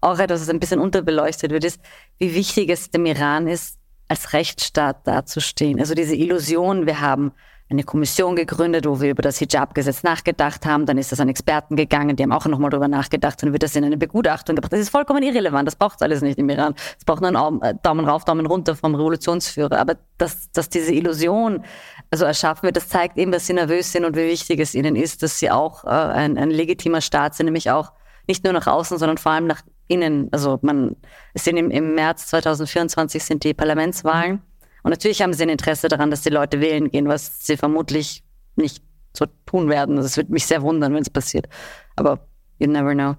[0.00, 1.80] auch etwas, was ein bisschen unterbeleuchtet wird, ist,
[2.18, 3.78] wie wichtig es dem Iran ist,
[4.08, 5.80] als Rechtsstaat dazustehen.
[5.80, 7.32] Also diese Illusion, wir haben
[7.68, 10.86] eine Kommission gegründet, wo wir über das Hijab-Gesetz nachgedacht haben.
[10.86, 13.42] Dann ist das an Experten gegangen, die haben auch nochmal darüber nachgedacht.
[13.42, 14.72] Dann wird das in eine Begutachtung gebracht.
[14.72, 15.66] Das ist vollkommen irrelevant.
[15.66, 16.74] Das braucht es alles nicht im Iran.
[16.96, 19.80] Es braucht nur einen äh, Daumen rauf, Daumen runter vom Revolutionsführer.
[19.80, 21.64] Aber dass, dass diese Illusion
[22.12, 24.94] also erschaffen wird, das zeigt eben, dass sie nervös sind und wie wichtig es ihnen
[24.94, 27.92] ist, dass sie auch äh, ein, ein legitimer Staat sind, nämlich auch
[28.28, 30.28] nicht nur nach außen, sondern vor allem nach innen.
[30.32, 30.96] Also man,
[31.34, 34.42] es sind im, im März 2024 sind die Parlamentswahlen.
[34.82, 38.22] Und natürlich haben sie ein Interesse daran, dass die Leute wählen gehen, was sie vermutlich
[38.54, 38.82] nicht
[39.16, 39.96] so tun werden.
[39.96, 41.48] Also es wird mich sehr wundern, wenn es passiert.
[41.96, 42.20] Aber
[42.58, 43.16] you never know.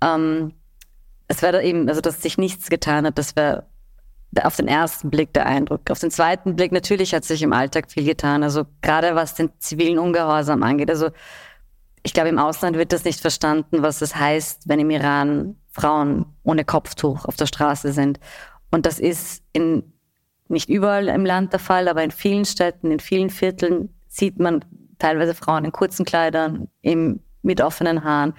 [0.00, 0.54] Ähm,
[1.28, 3.66] es wäre eben, also dass sich nichts getan hat, das wäre
[4.42, 5.90] auf den ersten Blick der Eindruck.
[5.90, 8.42] Auf den zweiten Blick natürlich hat sich im Alltag viel getan.
[8.42, 10.90] Also gerade was den zivilen Ungehorsam angeht.
[10.90, 11.10] Also
[12.02, 16.26] ich glaube, im Ausland wird das nicht verstanden, was es heißt, wenn im Iran Frauen
[16.42, 18.20] ohne Kopftuch auf der Straße sind.
[18.70, 19.92] Und das ist in
[20.48, 24.64] nicht überall im Land der Fall, aber in vielen Städten, in vielen Vierteln sieht man
[24.98, 28.34] teilweise Frauen in kurzen Kleidern, im, mit offenen Haaren.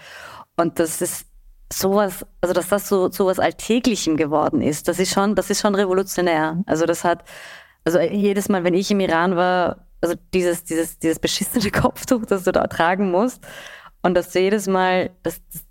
[0.55, 1.27] Und das ist
[1.71, 5.75] sowas, also dass das so sowas Alltäglichem geworden ist, das ist schon, das ist schon
[5.75, 6.63] revolutionär.
[6.67, 7.23] Also das hat,
[7.84, 12.43] also jedes Mal, wenn ich im Iran war, also dieses, dieses, dieses beschissene Kopftuch, das
[12.43, 13.43] du da tragen musst,
[14.03, 15.62] und dass du jedes Mal, das, das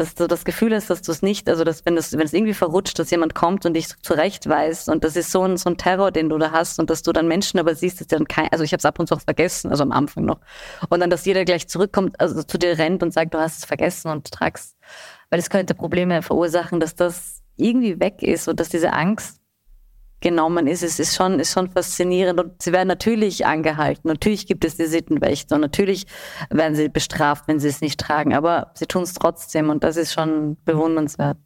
[0.00, 2.32] dass du das Gefühl hast, dass du es nicht, also dass wenn das, wenn es
[2.32, 5.76] irgendwie verrutscht, dass jemand kommt und dich zurechtweist und das ist so ein, so ein
[5.76, 8.48] Terror, den du da hast und dass du dann Menschen aber siehst, dass dann kein,
[8.50, 10.40] also ich habe es ab und zu auch vergessen, also am Anfang noch.
[10.88, 13.64] Und dann, dass jeder gleich zurückkommt, also zu dir rennt und sagt, du hast es
[13.64, 14.76] vergessen und tragst,
[15.30, 19.37] weil es könnte Probleme verursachen, dass das irgendwie weg ist und dass diese Angst
[20.20, 20.82] genommen ist.
[20.82, 24.08] Es ist schon, ist schon faszinierend und sie werden natürlich angehalten.
[24.08, 26.06] Natürlich gibt es die Sittenwächter und natürlich
[26.50, 29.96] werden sie bestraft, wenn sie es nicht tragen, aber sie tun es trotzdem und das
[29.96, 31.38] ist schon bewundernswert.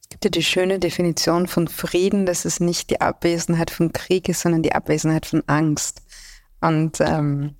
[0.00, 4.28] Es gibt ja die schöne Definition von Frieden, dass es nicht die Abwesenheit von Krieg
[4.28, 6.02] ist, sondern die Abwesenheit von Angst.
[6.60, 7.54] Und ähm,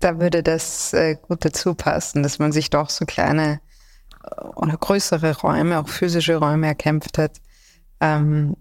[0.00, 3.60] da würde das äh, gut dazu passen, dass man sich doch so kleine
[4.24, 7.40] äh, oder größere Räume, auch physische Räume erkämpft hat,
[8.00, 8.56] ähm,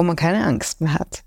[0.00, 1.24] wo man keine Angst mehr hat.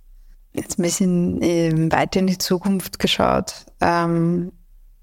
[0.51, 3.53] Jetzt ein bisschen ähm, weiter in die Zukunft geschaut.
[3.79, 4.51] Ähm,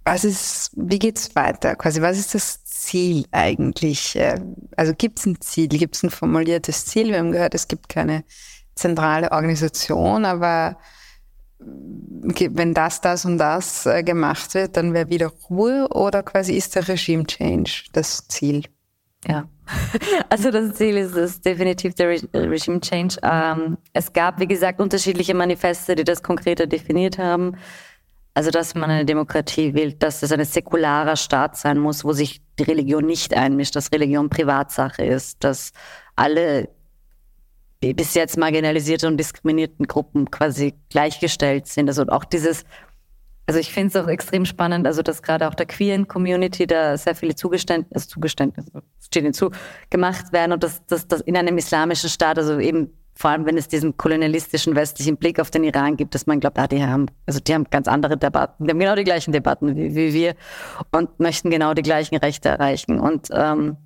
[0.02, 1.76] was ist, wie geht's weiter?
[1.76, 4.16] Quasi, was ist das Ziel eigentlich?
[4.16, 7.10] Ähm, also gibt es ein Ziel, gibt es ein formuliertes Ziel?
[7.10, 8.24] Wir haben gehört, es gibt keine
[8.74, 10.76] zentrale Organisation, aber
[11.60, 16.74] wenn das, das und das äh, gemacht wird, dann wäre wieder Ruhe oder quasi ist
[16.74, 18.64] der Regime Change das Ziel?
[19.26, 19.48] Ja,
[20.30, 23.16] also das Ziel ist es definitiv der Re Regime Change.
[23.22, 27.56] Ähm, es gab, wie gesagt, unterschiedliche Manifeste, die das konkreter definiert haben.
[28.32, 32.40] Also, dass man eine Demokratie will, dass es ein säkularer Staat sein muss, wo sich
[32.58, 35.72] die Religion nicht einmischt, dass Religion Privatsache ist, dass
[36.16, 36.68] alle
[37.80, 41.88] bis jetzt marginalisierten und diskriminierten Gruppen quasi gleichgestellt sind.
[41.88, 42.64] Also auch dieses
[43.50, 46.96] also ich finde es auch extrem spannend, also dass gerade auch der queeren Community da
[46.96, 48.70] sehr viele Zugeständnisse, also Zugeständnisse,
[49.04, 49.50] steht hinzu,
[49.90, 53.56] gemacht werden und dass das, das in einem islamischen Staat, also eben vor allem wenn
[53.56, 57.06] es diesen kolonialistischen westlichen Blick auf den Iran gibt, dass man glaubt, ah, die haben,
[57.26, 60.36] also die haben ganz andere Debatten, die haben genau die gleichen Debatten wie, wie wir
[60.92, 63.00] und möchten genau die gleichen Rechte erreichen.
[63.00, 63.78] Und ähm,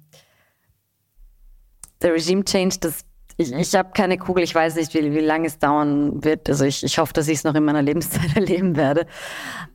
[2.02, 3.06] der Regime Change, das
[3.37, 6.49] ich, ich habe keine Kugel, ich weiß nicht, wie, wie lange es dauern wird.
[6.49, 9.07] Also ich, ich hoffe, dass ich es noch in meiner Lebenszeit erleben werde.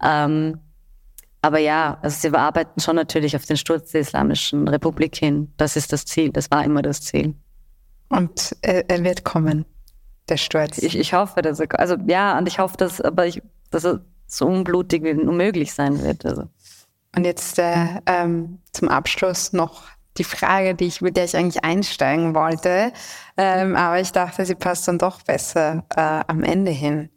[0.04, 0.60] Ähm,
[1.42, 5.54] aber ja, also sie arbeiten schon natürlich auf den Sturz der Islamischen Republik hin.
[5.58, 7.36] Das ist das Ziel, das war immer das Ziel.
[8.10, 9.66] Und er, er wird kommen,
[10.28, 10.80] der Sturz.
[10.80, 13.42] Ich, ich hoffe, dass er, also ja, und ich hoffe, dass, aber ich,
[13.72, 16.26] dass er so unblutig wie unmöglich sein wird.
[16.26, 16.44] Also.
[17.16, 19.84] Und jetzt äh, ähm, zum Abschluss noch
[20.20, 22.92] die Frage, die ich, mit der ich eigentlich einsteigen wollte.
[23.38, 27.10] Ähm, aber ich dachte, sie passt dann doch besser äh, am Ende hin.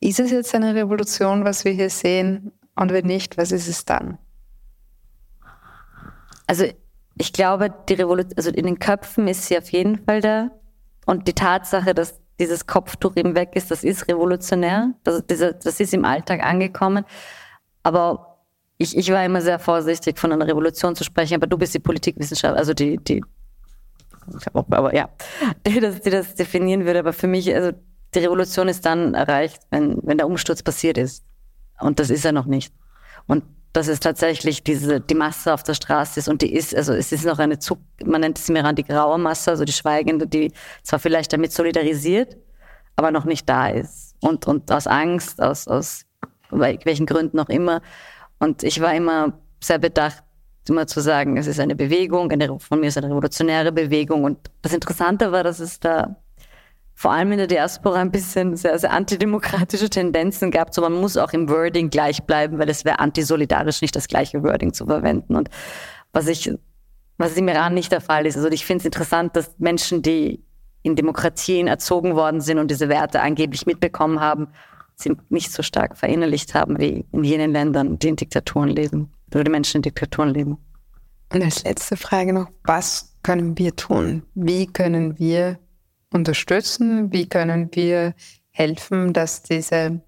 [0.00, 2.52] Ist es jetzt eine Revolution, was wir hier sehen?
[2.76, 4.18] Und wenn nicht, was ist es dann?
[6.46, 6.64] Also
[7.16, 10.50] ich glaube, die Revolution, also in den Köpfen ist sie auf jeden Fall da.
[11.06, 14.94] Und die Tatsache, dass dieses Kopftuch eben weg ist, das ist revolutionär.
[15.04, 17.04] Das, das ist im Alltag angekommen.
[17.82, 18.33] Aber
[18.78, 21.78] ich, ich war immer sehr vorsichtig, von einer Revolution zu sprechen, aber du bist die
[21.78, 23.22] Politikwissenschaft, also die, die,
[24.52, 25.08] aber ja,
[25.66, 27.00] die das, die das definieren würde.
[27.00, 27.72] Aber für mich, also
[28.14, 31.24] die Revolution ist dann erreicht, wenn, wenn der Umsturz passiert ist.
[31.80, 32.72] Und das ist er noch nicht.
[33.26, 36.92] Und dass es tatsächlich diese, die Masse auf der Straße ist und die ist, also
[36.92, 39.72] es ist noch eine Zug, man nennt es im Iran die graue Masse, also die
[39.72, 40.52] Schweigende, die
[40.84, 42.36] zwar vielleicht damit solidarisiert,
[42.94, 44.14] aber noch nicht da ist.
[44.20, 46.04] Und, und aus Angst, aus, aus
[46.50, 47.82] welchen Gründen auch immer.
[48.44, 49.32] Und ich war immer
[49.62, 50.22] sehr bedacht,
[50.68, 54.24] immer zu sagen, es ist eine Bewegung, eine, von mir ist eine revolutionäre Bewegung.
[54.24, 56.16] Und das Interessante war, dass es da
[56.94, 60.74] vor allem in der Diaspora ein bisschen sehr, sehr antidemokratische Tendenzen gab.
[60.74, 64.42] So, man muss auch im Wording gleich bleiben, weil es wäre antisolidarisch, nicht das gleiche
[64.42, 65.36] Wording zu verwenden.
[65.36, 65.48] Und
[66.12, 66.52] was ich,
[67.16, 68.36] was im Iran nicht der Fall ist.
[68.36, 70.44] Also ich finde es interessant, dass Menschen, die
[70.82, 74.48] in Demokratien erzogen worden sind und diese Werte angeblich mitbekommen haben,
[74.96, 79.44] sie nicht so stark verinnerlicht haben wie in jenen Ländern, die in Diktaturen leben oder
[79.44, 80.58] die Menschen in Diktaturen leben.
[81.32, 84.22] Und als letzte Frage noch, was können wir tun?
[84.34, 85.58] Wie können wir
[86.12, 87.12] unterstützen?
[87.12, 88.14] Wie können wir
[88.50, 90.00] helfen, dass diese,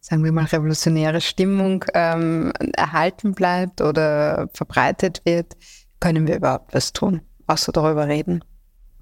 [0.00, 5.56] sagen wir mal, revolutionäre Stimmung ähm, erhalten bleibt oder verbreitet wird?
[6.00, 8.42] Können wir überhaupt was tun, außer darüber reden?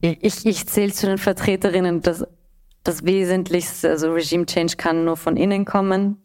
[0.00, 2.26] Ich, ich zähle zu den Vertreterinnen, dass
[2.86, 6.22] das Wesentlichste, also Regime Change kann nur von innen kommen.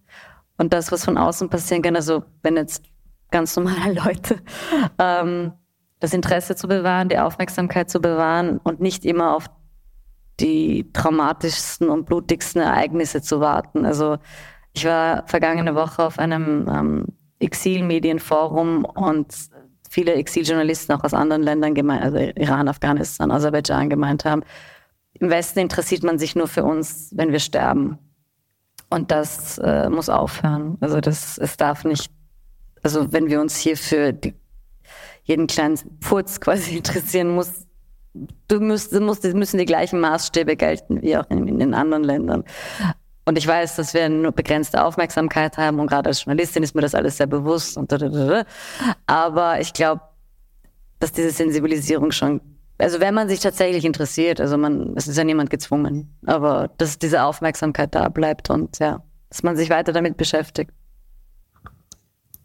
[0.58, 2.84] Und das, was von außen passieren kann, also wenn jetzt
[3.32, 4.38] ganz normale Leute
[5.00, 5.54] ähm,
[6.00, 9.46] das Interesse zu bewahren, die Aufmerksamkeit zu bewahren und nicht immer auf
[10.40, 13.86] die traumatischsten und blutigsten Ereignisse zu warten.
[13.86, 14.18] Also
[14.74, 17.06] ich war vergangene Woche auf einem ähm,
[17.40, 19.34] Exilmedienforum und
[19.90, 24.44] viele Exiljournalisten auch aus anderen Ländern, gemeint, also Iran, Afghanistan, Aserbaidschan gemeint haben,
[25.14, 27.98] im Westen interessiert man sich nur für uns, wenn wir sterben.
[28.90, 30.78] Und das äh, muss aufhören.
[30.82, 32.12] Also das, es darf nicht,
[32.84, 34.34] also wenn wir uns hier für die,
[35.24, 37.68] jeden kleinen Furz quasi interessieren, muss
[38.48, 42.44] du müsst, musst, müssen die gleichen Maßstäbe gelten wie auch in, in den anderen Ländern.
[43.24, 46.82] Und ich weiß, dass wir nur begrenzte Aufmerksamkeit haben und gerade als Journalistin ist mir
[46.82, 47.78] das alles sehr bewusst.
[47.78, 48.44] Und da, da, da.
[49.06, 50.02] Aber ich glaube,
[51.00, 52.42] dass diese Sensibilisierung schon,
[52.82, 56.98] also wenn man sich tatsächlich interessiert, also man, es ist ja niemand gezwungen, aber dass
[56.98, 60.72] diese Aufmerksamkeit da bleibt und ja, dass man sich weiter damit beschäftigt.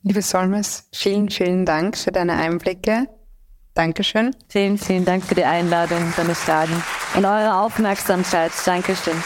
[0.02, 3.06] Liebe Solmes, vielen, vielen Dank für deine Einblicke.
[3.74, 4.34] Dankeschön.
[4.48, 6.82] Vielen, vielen Dank für die Einladung, deine Fragen
[7.14, 8.52] und eure Aufmerksamkeit.
[8.64, 9.16] Dankeschön.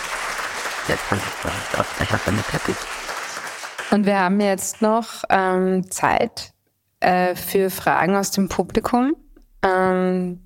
[3.91, 6.53] Und wir haben jetzt noch ähm, Zeit
[7.01, 9.15] äh, für Fragen aus dem Publikum.
[9.63, 10.41] Ähm,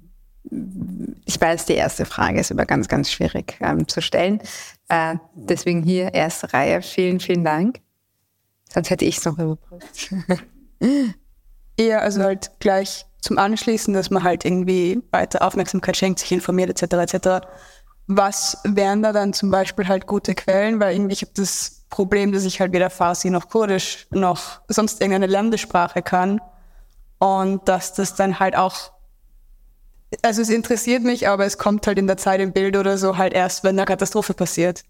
[1.25, 4.41] ich weiß, die erste Frage ist aber ganz, ganz schwierig ähm, zu stellen.
[4.89, 6.83] Äh, deswegen hier erste Reihe.
[6.83, 7.81] Vielen, vielen Dank.
[8.73, 10.13] Sonst hätte ich es noch überprüft.
[11.77, 16.71] Eher also halt gleich zum Anschließen, dass man halt irgendwie weiter Aufmerksamkeit schenkt, sich informiert
[16.71, 17.15] etc.
[17.15, 17.47] etc.
[18.07, 20.79] Was wären da dann zum Beispiel halt gute Quellen?
[20.79, 25.01] Weil irgendwie ich habe das Problem, dass ich halt weder Farsi noch Kurdisch noch sonst
[25.01, 26.41] irgendeine Landessprache kann
[27.19, 28.94] und dass das dann halt auch
[30.23, 33.17] also es interessiert mich, aber es kommt halt in der Zeit im Bild oder so
[33.17, 34.83] halt erst, wenn eine Katastrophe passiert.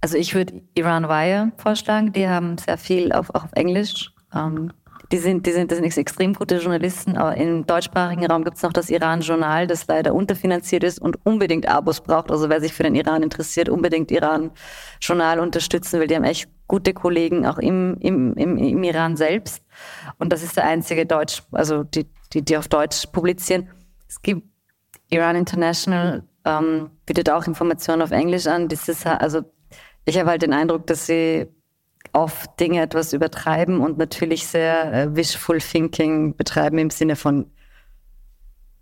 [0.00, 4.12] Also ich würde Iran Wire vorschlagen, die haben sehr viel auf, auch auf Englisch.
[4.34, 4.72] Ähm,
[5.10, 8.62] die sind, die sind, das sind extrem gute Journalisten, aber im deutschsprachigen Raum gibt es
[8.62, 12.30] noch das Iran-Journal, das leider unterfinanziert ist und unbedingt Abos braucht.
[12.30, 16.08] Also wer sich für den Iran interessiert, unbedingt Iran-Journal unterstützen will.
[16.08, 19.62] Die haben echt gute Kollegen auch im, im, im, im Iran selbst.
[20.18, 23.70] Und das ist der einzige Deutsch, also die, die, die auf Deutsch publizieren.
[24.06, 24.42] Es gibt
[25.10, 28.68] Iran International, ähm, bietet auch Informationen auf Englisch an.
[28.68, 29.42] Das ist, also
[30.04, 31.46] ich habe halt den Eindruck, dass sie
[32.12, 37.50] oft Dinge etwas übertreiben und natürlich sehr äh, wishful thinking betreiben im Sinne von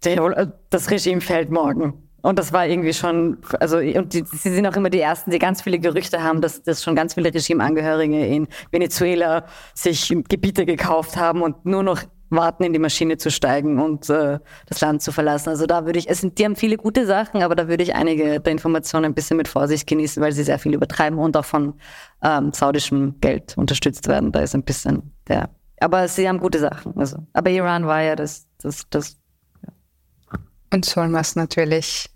[0.04, 2.02] äh, das Regime fällt morgen.
[2.22, 5.38] Und das war irgendwie schon, also, und die, sie sind auch immer die Ersten, die
[5.38, 11.16] ganz viele Gerüchte haben, dass, dass schon ganz viele Regimeangehörige in Venezuela sich Gebiete gekauft
[11.16, 15.12] haben und nur noch warten, in die Maschine zu steigen und äh, das Land zu
[15.12, 15.50] verlassen.
[15.50, 17.94] Also da würde ich, es sind, die haben viele gute Sachen, aber da würde ich
[17.94, 21.44] einige der Informationen ein bisschen mit Vorsicht genießen, weil sie sehr viel übertreiben und auch
[21.44, 21.74] von
[22.22, 24.32] ähm, saudischem Geld unterstützt werden.
[24.32, 25.50] Da ist ein bisschen der,
[25.80, 26.96] aber sie haben gute Sachen.
[26.96, 29.18] Also, aber Iran war ja das, das, das.
[29.62, 30.38] Ja.
[30.72, 32.10] Und Solmas natürlich.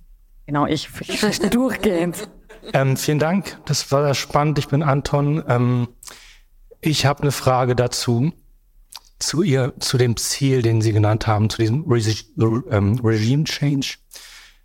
[0.47, 2.29] Genau, ich, ich durchgehend.
[2.73, 4.59] Ähm, vielen Dank, das war spannend.
[4.59, 5.43] Ich bin Anton.
[5.47, 5.89] Ähm,
[6.81, 8.33] ich habe eine Frage dazu
[9.21, 12.25] zu ihr, zu dem Ziel, den Sie genannt haben, zu diesem Regi
[12.71, 13.97] ähm, Regime Change.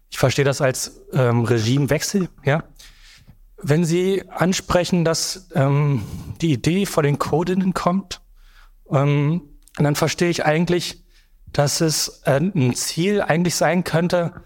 [0.09, 2.63] Ich verstehe das als ähm, Regimewechsel, ja.
[3.61, 6.03] Wenn Sie ansprechen, dass ähm,
[6.41, 8.21] die Idee von den Codinnen kommt
[8.91, 9.41] Ähm,
[9.77, 11.03] dann verstehe ich eigentlich,
[11.51, 14.43] dass es äh, ein Ziel eigentlich sein könnte,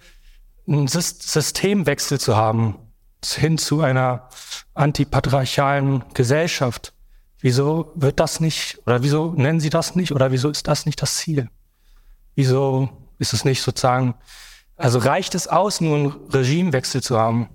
[0.67, 2.77] einen Systemwechsel zu haben,
[3.23, 4.29] hin zu einer
[4.75, 6.93] antipatriarchalen Gesellschaft.
[7.41, 11.01] Wieso wird das nicht, oder wieso nennen Sie das nicht, oder wieso ist das nicht
[11.01, 11.49] das Ziel?
[12.35, 14.15] Wieso ist es nicht sozusagen,
[14.75, 17.49] also reicht es aus, nur einen Regimewechsel zu haben?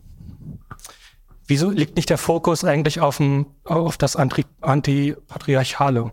[1.46, 6.12] Wieso liegt nicht der Fokus eigentlich auf, dem, auf das Antipatriarchale?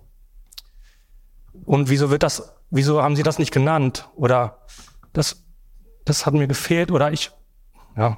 [1.65, 4.09] Und wieso wird das, wieso haben Sie das nicht genannt?
[4.15, 4.65] Oder
[5.13, 5.45] das,
[6.03, 7.31] das hat mir gefehlt, oder ich,
[7.95, 8.17] ja.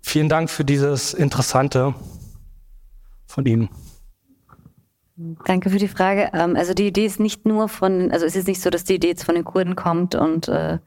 [0.00, 1.94] Vielen Dank für dieses Interessante
[3.26, 3.70] von Ihnen.
[5.16, 6.30] Danke für die Frage.
[6.32, 8.94] Ähm, also die Idee ist nicht nur von, also es ist nicht so, dass die
[8.94, 10.78] Idee jetzt von den Kurden kommt und äh,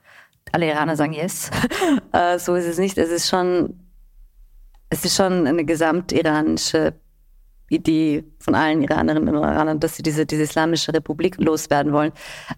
[0.51, 1.49] alle Iraner sagen yes.
[2.11, 2.97] äh, so ist es nicht.
[2.97, 3.79] Es ist schon,
[4.89, 6.93] es ist schon eine gesamtiranische
[7.69, 12.11] Idee von allen Iranerinnen und Iranern, dass sie diese, diese islamische Republik loswerden wollen.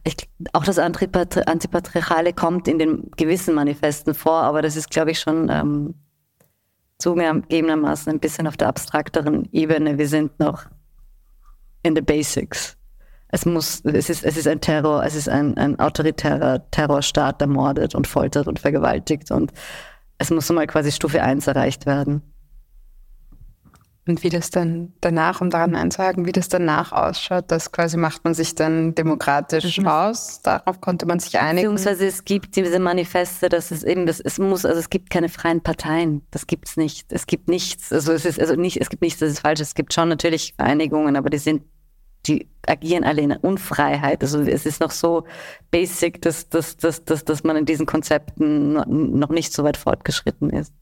[0.04, 0.16] Ich,
[0.54, 5.50] auch das Antipatriarchale kommt in den gewissen Manifesten vor, aber das ist, glaube ich, schon
[5.50, 5.96] ähm,
[7.00, 9.98] zugegebenermaßen ein bisschen auf der abstrakteren Ebene.
[9.98, 10.66] Wir sind noch
[11.84, 12.76] in the basics.
[13.32, 17.48] Es muss, es ist, es ist ein Terror, es ist ein, ein autoritärer Terrorstaat, der
[17.48, 19.52] mordet und foltert und vergewaltigt und
[20.18, 22.22] es muss mal quasi Stufe 1 erreicht werden.
[24.10, 28.24] Und wie das dann danach, um daran einzuhaken, wie das danach ausschaut, das quasi macht
[28.24, 29.88] man sich dann demokratisch mhm.
[29.88, 30.42] aus.
[30.42, 31.76] Darauf konnte man sich einigen.
[31.76, 35.30] Beziehungsweise es gibt diese Manifeste, dass es eben, das, es muss, also es gibt keine
[35.30, 36.24] freien Parteien.
[36.32, 37.14] Das gibt es nicht.
[37.14, 37.94] Es gibt nichts.
[37.94, 39.60] Also es ist, also nicht, es gibt nichts, das ist falsch.
[39.60, 41.62] Es gibt schon natürlich Vereinigungen, aber die sind,
[42.26, 44.24] die agieren alle in Unfreiheit.
[44.24, 45.26] Also es ist noch so
[45.70, 48.74] basic, dass, dass, dass, dass, dass man in diesen Konzepten
[49.20, 50.74] noch nicht so weit fortgeschritten ist.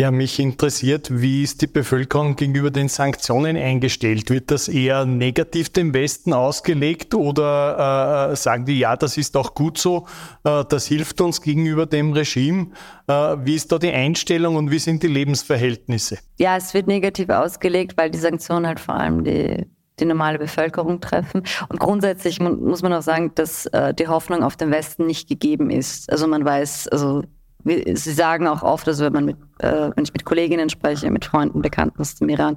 [0.00, 4.30] Ja, mich interessiert, wie ist die Bevölkerung gegenüber den Sanktionen eingestellt?
[4.30, 9.54] Wird das eher negativ dem Westen ausgelegt oder äh, sagen die, ja, das ist auch
[9.54, 10.06] gut so,
[10.44, 12.68] äh, das hilft uns gegenüber dem Regime?
[13.08, 13.12] Äh,
[13.44, 16.16] wie ist da die Einstellung und wie sind die Lebensverhältnisse?
[16.38, 19.66] Ja, es wird negativ ausgelegt, weil die Sanktionen halt vor allem die
[19.98, 21.42] die normale Bevölkerung treffen.
[21.68, 25.68] Und grundsätzlich muss man auch sagen, dass äh, die Hoffnung auf den Westen nicht gegeben
[25.68, 26.10] ist.
[26.10, 27.22] Also man weiß, also
[27.64, 31.24] Sie sagen auch oft, also wenn man mit, äh, wenn ich mit Kolleginnen spreche, mit
[31.24, 32.56] Freunden, Bekannten aus dem Iran,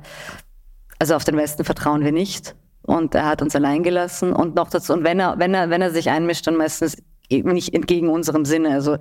[1.00, 2.56] also auf den Westen vertrauen wir nicht.
[2.82, 4.34] Und er hat uns allein gelassen.
[4.34, 6.98] Und noch dazu, und wenn er, wenn er, wenn er sich einmischt, dann meistens
[7.30, 8.72] nicht entgegen unserem Sinne.
[8.72, 8.98] Also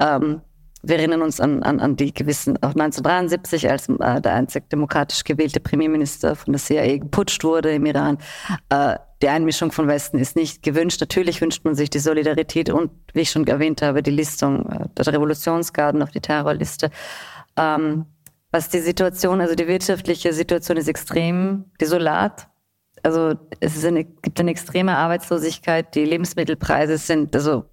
[0.00, 0.42] ähm,
[0.82, 5.22] wir erinnern uns an, an, an die gewissen, auch 1973, als äh, der einzig demokratisch
[5.24, 8.18] gewählte Premierminister von der CIA geputscht wurde im Iran.
[8.68, 11.00] Äh, die Einmischung von Westen ist nicht gewünscht.
[11.00, 14.88] Natürlich wünscht man sich die Solidarität und, wie ich schon erwähnt habe, die Listung äh,
[14.96, 16.90] der Revolutionsgarden auf die Terrorliste.
[17.56, 18.06] Ähm,
[18.50, 22.48] was die Situation, also die wirtschaftliche Situation ist extrem desolat.
[23.02, 25.94] Also es eine, gibt eine extreme Arbeitslosigkeit.
[25.94, 27.64] Die Lebensmittelpreise sind, also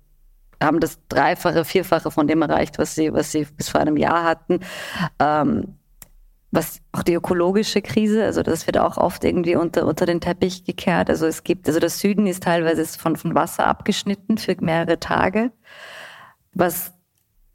[0.61, 4.23] haben das Dreifache, Vierfache von dem erreicht, was sie, was sie bis vor einem Jahr
[4.23, 4.59] hatten.
[5.19, 5.78] Ähm,
[6.51, 10.63] was auch die ökologische Krise, also das wird auch oft irgendwie unter, unter den Teppich
[10.63, 11.09] gekehrt.
[11.09, 15.51] Also es gibt, also das Süden ist teilweise von, von Wasser abgeschnitten für mehrere Tage.
[16.53, 16.93] Was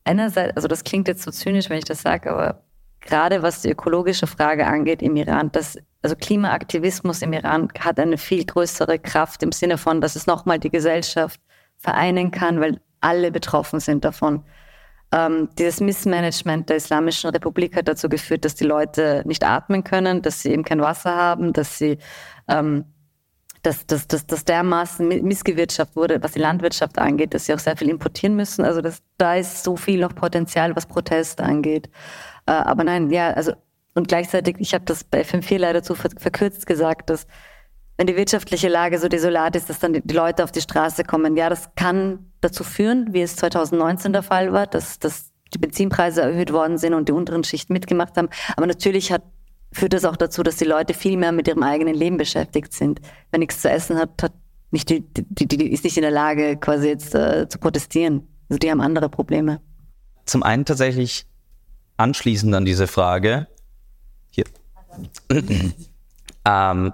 [0.04, 2.62] einerseits, also das klingt jetzt so zynisch, wenn ich das sage, aber
[3.00, 8.18] gerade was die ökologische Frage angeht im Iran, das, also Klimaaktivismus im Iran hat eine
[8.18, 11.40] viel größere Kraft im Sinne von, dass es nochmal die Gesellschaft
[11.78, 14.44] vereinen kann, weil alle betroffen sind davon.
[15.14, 20.22] Ähm, dieses Missmanagement der Islamischen Republik hat dazu geführt, dass die Leute nicht atmen können,
[20.22, 21.98] dass sie eben kein Wasser haben, dass sie
[22.48, 22.86] ähm,
[23.62, 27.76] dass, dass, dass, dass dermaßen missgewirtschaftet wurde, was die Landwirtschaft angeht, dass sie auch sehr
[27.76, 28.64] viel importieren müssen.
[28.64, 31.88] Also das, da ist so viel noch Potenzial, was Protest angeht.
[32.46, 33.52] Äh, aber nein, ja, also
[33.94, 37.26] und gleichzeitig, ich habe das bei FM4 leider zu verkürzt gesagt, dass
[37.96, 41.36] wenn die wirtschaftliche Lage so desolat ist, dass dann die Leute auf die Straße kommen.
[41.36, 46.22] Ja, das kann dazu führen, wie es 2019 der Fall war, dass, dass die Benzinpreise
[46.22, 48.28] erhöht worden sind und die unteren Schichten mitgemacht haben.
[48.56, 49.22] Aber natürlich hat,
[49.72, 53.00] führt das auch dazu, dass die Leute viel mehr mit ihrem eigenen Leben beschäftigt sind.
[53.30, 54.32] Wer nichts zu essen hat, hat
[54.70, 58.28] nicht die, die, die ist nicht in der Lage, quasi jetzt äh, zu protestieren.
[58.48, 59.60] Also die haben andere Probleme.
[60.26, 61.26] Zum einen tatsächlich
[61.96, 63.46] anschließend an diese Frage.
[64.30, 64.44] Hier.
[65.30, 66.92] ähm,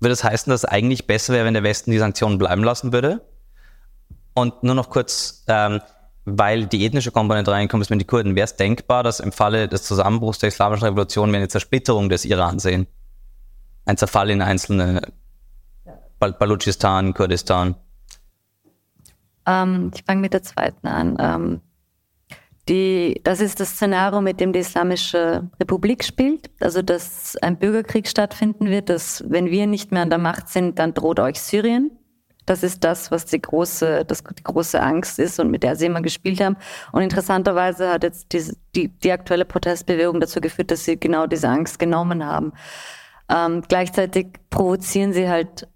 [0.00, 2.92] würde das heißen, dass es eigentlich besser wäre, wenn der Westen die Sanktionen bleiben lassen
[2.92, 3.22] würde?
[4.34, 5.80] Und nur noch kurz, ähm,
[6.24, 8.34] weil die ethnische Komponente reinkommt, ist mit den Kurden.
[8.34, 12.24] Wäre es denkbar, dass im Falle des Zusammenbruchs der Islamischen Revolution wir eine Zersplitterung des
[12.24, 12.86] Iran sehen?
[13.84, 15.12] Ein Zerfall in einzelne
[16.18, 17.76] Bal Balutschistan, Kurdistan?
[19.46, 21.16] Ähm, ich fange mit der zweiten an.
[21.20, 21.60] Ähm,
[22.66, 26.50] Die, das ist das Szenario, mit dem die Islamische Republik spielt.
[26.60, 30.78] Also, dass ein Bürgerkrieg stattfinden wird, dass wenn wir nicht mehr an der Macht sind,
[30.78, 31.90] dann droht euch Syrien.
[32.46, 35.86] Das ist das, was die große, das, die große Angst ist und mit der sie
[35.86, 36.56] immer gespielt haben.
[36.92, 41.48] Und interessanterweise hat jetzt die, die, die aktuelle Protestbewegung dazu geführt, dass sie genau diese
[41.48, 42.52] Angst genommen haben.
[43.28, 45.68] Ähm, gleichzeitig provozieren sie halt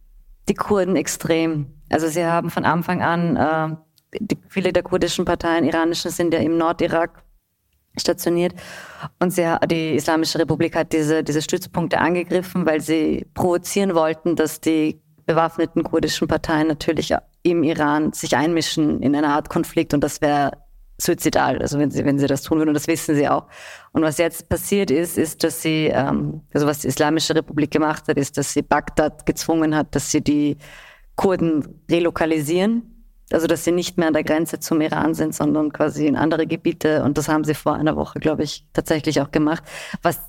[0.48, 1.72] die Kurden extrem.
[1.90, 3.76] Also sie haben von Anfang an, äh,
[4.20, 7.22] die, viele der kurdischen Parteien, iranischen, sind ja im Nordirak
[7.96, 8.54] stationiert.
[9.18, 14.60] Und sie, die Islamische Republik hat diese, diese Stützpunkte angegriffen, weil sie provozieren wollten, dass
[14.60, 20.20] die bewaffneten kurdischen Parteien natürlich im Iran sich einmischen in eine Art Konflikt und das
[20.22, 20.52] wäre
[21.00, 22.70] suizidal, also wenn sie, wenn sie das tun würden.
[22.70, 23.46] Und das wissen sie auch.
[23.92, 28.08] Und was jetzt passiert ist, ist, dass sie, ähm, also was die Islamische Republik gemacht
[28.08, 30.56] hat, ist, dass sie Bagdad gezwungen hat, dass sie die
[31.14, 36.06] Kurden relokalisieren, also dass sie nicht mehr an der Grenze zum Iran sind, sondern quasi
[36.06, 37.04] in andere Gebiete.
[37.04, 39.62] Und das haben sie vor einer Woche, glaube ich, tatsächlich auch gemacht,
[40.02, 40.20] was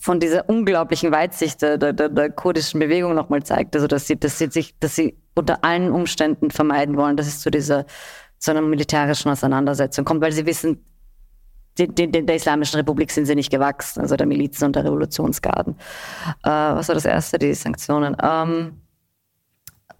[0.00, 3.76] von dieser unglaublichen Weitsicht der, der, der kurdischen Bewegung nochmal zeigt.
[3.76, 7.40] Also dass sie, dass sie sich, dass sie unter allen Umständen vermeiden wollen, dass es
[7.40, 7.84] zu dieser
[8.38, 10.82] zu einer militärischen Auseinandersetzung kommt, weil sie wissen,
[11.76, 15.76] die, die, der Islamischen Republik sind sie nicht gewachsen, also der Milizen und der Revolutionsgarden.
[16.42, 17.38] Äh, was war das erste?
[17.38, 18.16] Die Sanktionen.
[18.22, 18.80] Ähm,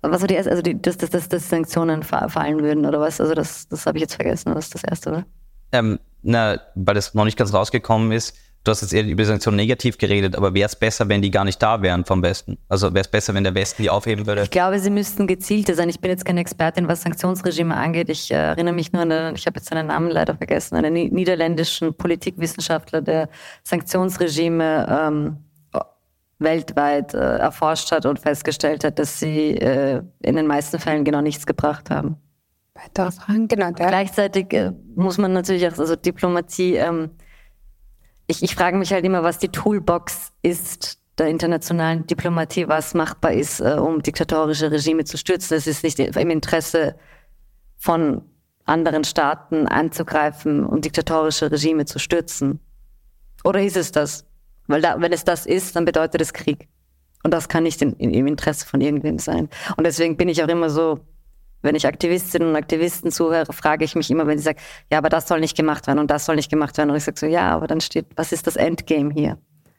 [0.01, 0.51] was war die erste?
[0.51, 3.21] Also die, dass, dass, dass, dass Sanktionen fallen würden oder was?
[3.21, 4.55] Also das, das habe ich jetzt vergessen.
[4.55, 5.27] Was ist das erste, oder?
[5.73, 8.35] Ähm, na, weil das noch nicht ganz rausgekommen ist
[8.65, 11.31] du hast jetzt eher über die Sanktionen negativ geredet, aber wäre es besser, wenn die
[11.31, 12.59] gar nicht da wären vom Westen?
[12.69, 14.43] Also wäre es besser, wenn der Westen die aufheben würde?
[14.43, 15.89] Ich glaube, sie müssten gezielter sein.
[15.89, 18.09] Ich bin jetzt keine Expertin, was Sanktionsregime angeht.
[18.11, 20.95] Ich äh, erinnere mich nur an, eine, ich habe jetzt seinen Namen leider vergessen, einen
[20.95, 23.29] niederländischen Politikwissenschaftler, der
[23.65, 25.37] Sanktionsregime ähm,
[26.41, 31.21] weltweit äh, erforscht hat und festgestellt hat, dass sie äh, in den meisten Fällen genau
[31.21, 32.17] nichts gebracht haben.
[32.75, 33.47] Weitere Fragen?
[33.47, 33.73] Genau.
[33.73, 37.11] Gleichzeitig äh, muss man natürlich auch, also Diplomatie, ähm,
[38.31, 43.33] ich, ich frage mich halt immer, was die Toolbox ist der internationalen Diplomatie, was machbar
[43.33, 45.57] ist, äh, um diktatorische Regime zu stürzen.
[45.57, 46.95] Es ist nicht im Interesse
[47.77, 48.23] von
[48.65, 52.61] anderen Staaten anzugreifen und diktatorische Regime zu stürzen.
[53.43, 54.25] Oder ist es das?
[54.69, 56.69] Weil da, wenn es das ist, dann bedeutet es Krieg.
[57.25, 59.49] Und das kann nicht in, in, im Interesse von irgendwem sein.
[59.77, 61.01] Und deswegen bin ich auch immer so
[61.63, 64.59] wenn ich Aktivistinnen und Aktivisten zuhöre, frage ich mich immer, wenn sie sagen,
[64.91, 66.91] ja, aber das soll nicht gemacht werden und das soll nicht gemacht werden.
[66.91, 69.39] Und ich sage so, ja, aber dann steht, was ist das Endgame hier?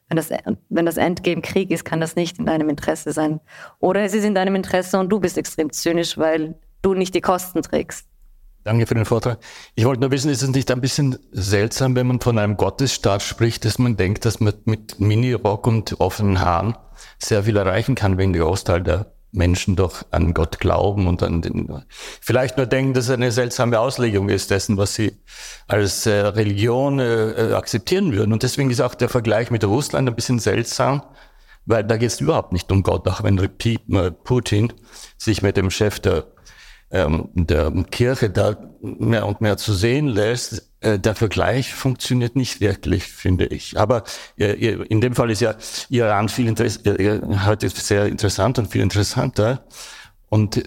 [0.09, 0.29] Wenn das,
[0.69, 3.39] wenn das Endgame Krieg ist, kann das nicht in deinem Interesse sein.
[3.79, 7.21] Oder es ist in deinem Interesse und du bist extrem zynisch, weil du nicht die
[7.21, 8.07] Kosten trägst.
[8.63, 9.39] Danke für den Vortrag.
[9.73, 13.23] Ich wollte nur wissen, ist es nicht ein bisschen seltsam, wenn man von einem Gottesstaat
[13.23, 16.77] spricht, dass man denkt, dass man mit Mini-Rock und offenen Haaren
[17.17, 21.41] sehr viel erreichen kann, wenn der Großteil der Menschen doch an Gott glauben und an
[21.41, 21.83] den,
[22.21, 25.17] vielleicht nur denken, dass es eine seltsame Auslegung ist dessen, was sie
[25.67, 28.33] als äh, Religion äh, akzeptieren würden.
[28.33, 31.03] Und deswegen ist auch der Vergleich mit Russland ein bisschen seltsam,
[31.65, 34.73] weil da geht es überhaupt nicht um Gott, auch wenn äh, Putin
[35.17, 36.25] sich mit dem Chef der
[36.91, 42.59] ähm, der Kirche da mehr und mehr zu sehen lässt, äh, der Vergleich funktioniert nicht
[42.59, 43.79] wirklich, finde ich.
[43.79, 44.03] Aber
[44.37, 45.55] äh, in dem Fall ist ja
[45.89, 49.63] Iran viel äh, heute sehr interessant und viel interessanter.
[50.29, 50.63] Und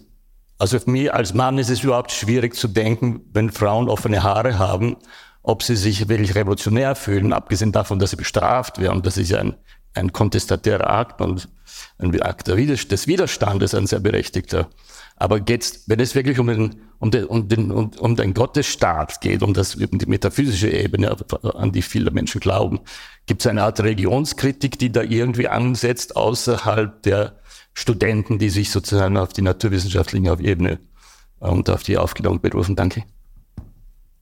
[0.59, 4.59] also für mich als Mann ist es überhaupt schwierig zu denken, wenn Frauen offene Haare
[4.59, 4.97] haben,
[5.43, 9.03] ob sie sich wirklich revolutionär fühlen, abgesehen davon, dass sie bestraft werden.
[9.03, 9.57] Das ist ja ein,
[9.95, 11.49] ein kontestatärer Akt und
[11.99, 14.71] ein Akt des Widerstandes, ein sehr berechtigter.
[15.17, 19.21] Aber geht's, wenn es wirklich um den, um den, um den, um, um den Gottesstaat
[19.21, 22.81] geht, um das, um die metaphysische Ebene, an die viele Menschen glauben,
[23.27, 27.39] gibt es eine Art Religionskritik, die da irgendwie ansetzt, außerhalb der
[27.75, 30.79] Studenten, die sich sozusagen auf die naturwissenschaftliche Ebene
[31.41, 32.77] und auf die Aufklärung berufen.
[32.77, 33.05] Danke.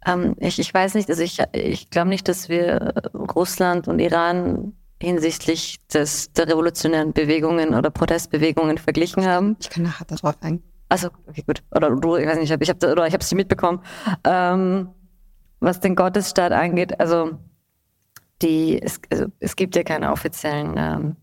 [0.07, 4.73] Ähm, ich, ich weiß nicht, also ich, ich glaube nicht, dass wir Russland und Iran
[5.01, 9.57] hinsichtlich des, der revolutionären Bewegungen oder Protestbewegungen verglichen haben.
[9.61, 10.72] Ich kann nachher darauf eingehen.
[10.93, 11.63] Also, okay, gut.
[11.75, 13.81] Oder du, ich weiß nicht, ich habe oder ich habe es mitbekommen.
[14.25, 14.91] Ähm,
[15.59, 17.31] was den Gottesstaat angeht, also
[18.43, 21.17] die, es, also, es gibt ja keine offiziellen ähm,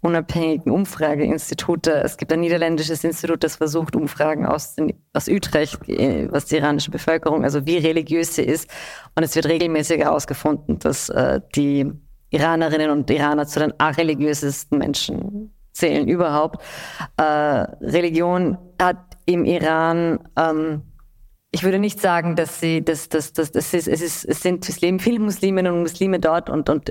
[0.00, 1.92] unabhängigen Umfrageinstitute.
[2.02, 6.56] Es gibt ein niederländisches Institut, das versucht, Umfragen aus, den, aus Utrecht, äh, was die
[6.56, 8.68] iranische Bevölkerung, also wie religiös sie ist.
[9.14, 11.92] Und es wird regelmäßig herausgefunden, dass äh, die
[12.30, 16.62] Iranerinnen und Iraner zu den religiösesten Menschen zählen überhaupt.
[17.16, 18.96] Äh, Religion hat
[19.26, 20.82] im Iran, ähm,
[21.50, 24.68] ich würde nicht sagen, dass sie, dass, dass, dass, dass es, es, ist, es sind,
[24.68, 26.90] es leben viele Musliminnen und Muslime dort und, und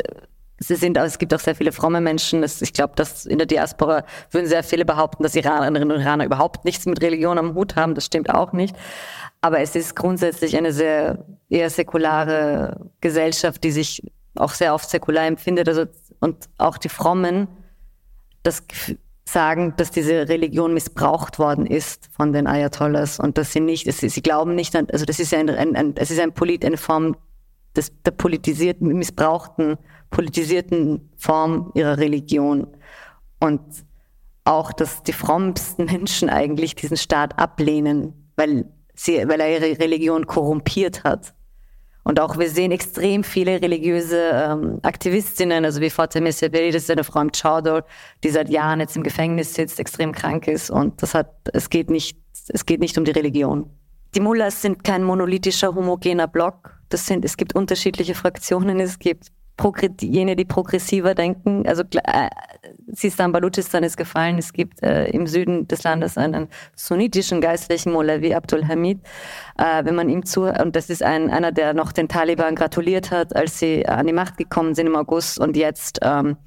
[0.59, 2.41] sie sind, es gibt auch sehr viele fromme Menschen.
[2.41, 6.25] Das, ich glaube, dass in der Diaspora würden sehr viele behaupten, dass Iranerinnen und Iraner
[6.25, 7.95] überhaupt nichts mit Religion am Hut haben.
[7.95, 8.75] Das stimmt auch nicht.
[9.41, 14.01] Aber es ist grundsätzlich eine sehr eher säkulare Gesellschaft, die sich
[14.35, 15.67] auch sehr oft säkular empfindet.
[15.67, 15.85] Also,
[16.19, 17.47] und auch die Frommen,
[18.43, 18.63] das
[19.25, 24.09] sagen, dass diese Religion missbraucht worden ist von den Ayatollahs und dass sie nicht, sie,
[24.09, 26.77] sie glauben nicht an, also das ist ein, ein, ein, es ist ein Polit, eine
[26.77, 27.15] Form
[27.75, 29.77] des, der politisierten, missbrauchten,
[30.09, 32.67] politisierten Form ihrer Religion.
[33.39, 33.61] Und
[34.45, 40.27] auch, dass die frommsten Menschen eigentlich diesen Staat ablehnen, weil, sie, weil er ihre Religion
[40.27, 41.33] korrumpiert hat.
[42.03, 46.91] Und auch wir sehen extrem viele religiöse ähm, Aktivistinnen, also wie Fatime Sebeli, das ist
[46.91, 47.85] eine Frau im Chador,
[48.23, 50.69] die seit Jahren jetzt im Gefängnis sitzt, extrem krank ist.
[50.69, 52.17] Und das hat, es geht nicht,
[52.49, 53.69] es geht nicht um die Religion.
[54.15, 56.77] Die Mullahs sind kein monolithischer, homogener Block.
[56.89, 59.29] Das sind, es gibt unterschiedliche Fraktionen, es gibt
[60.01, 61.67] jene, die progressiver denken.
[61.67, 62.29] Also äh,
[62.87, 64.37] Sistan Baluchistan ist gefallen.
[64.37, 68.99] Es gibt äh, im Süden des Landes einen sunnitischen geistlichen Molavi Abdul Hamid.
[69.57, 73.11] Äh, wenn man ihm zu und das ist ein, einer, der noch den Taliban gratuliert
[73.11, 76.37] hat, als sie an die Macht gekommen sind im August und jetzt ähm,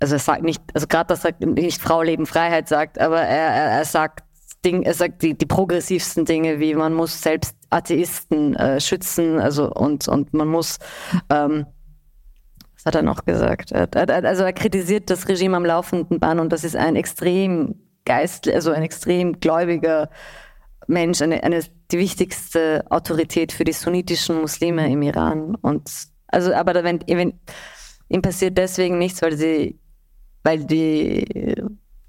[0.00, 3.54] also er sagt nicht, also gerade das sagt nicht Frau Leben Freiheit sagt, aber er,
[3.54, 4.24] er, er sagt
[4.64, 9.70] Ding, er sagt die, die progressivsten Dinge, wie man muss selbst Atheisten äh, schützen, also
[9.70, 10.78] und und man muss
[11.30, 11.66] ähm,
[12.84, 13.72] hat er noch gesagt?
[13.72, 18.70] Also er kritisiert das Regime am laufenden Band und das ist ein extrem geist, also
[18.72, 20.10] ein extrem gläubiger
[20.86, 25.54] Mensch, eine, eine die wichtigste Autorität für die sunnitischen Muslime im Iran.
[25.56, 25.90] Und
[26.26, 27.40] also, aber wenn, wenn
[28.08, 29.78] ihm passiert deswegen nichts, weil sie,
[30.42, 31.56] weil die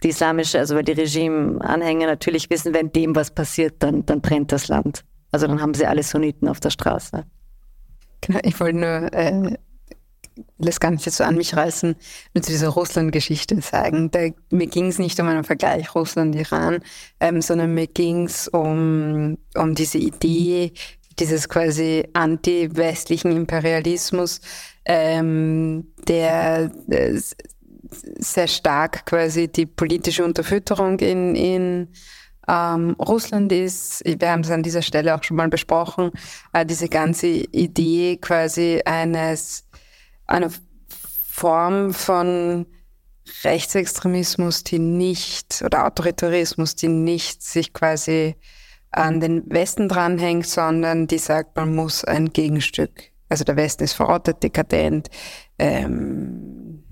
[0.04, 4.52] die islamische, also weil die Regime-Anhänger natürlich wissen, wenn dem was passiert, dann, dann brennt
[4.52, 5.04] das Land.
[5.32, 7.26] Also dann haben sie alle Sunniten auf der Straße.
[8.22, 9.58] Genau, ich wollte nur äh,
[10.60, 11.96] es gar nicht so an mich reißen,
[12.34, 14.12] nur zu dieser Russland-Geschichte sagen.
[14.12, 16.80] Da, mir ging es nicht um einen Vergleich Russland-Iran,
[17.20, 20.74] ähm, sondern mir ging es um, um diese Idee,
[21.20, 24.42] dieses quasi anti-westlichen Imperialismus,
[24.86, 27.20] ähm, der äh,
[28.20, 31.88] sehr stark quasi die politische Unterfütterung in, in
[32.48, 36.12] ähm, Russland ist, wir haben es an dieser Stelle auch schon mal besprochen,
[36.54, 39.65] äh, diese ganze Idee quasi eines
[40.28, 40.50] eine
[40.88, 42.66] Form von
[43.44, 48.36] Rechtsextremismus, die nicht, oder Autoritarismus, die nicht sich quasi
[48.92, 53.12] an den Westen dranhängt, sondern die sagt, man muss ein Gegenstück.
[53.28, 55.10] Also der Westen ist verrottet, dekadent,
[55.60, 56.85] ähm,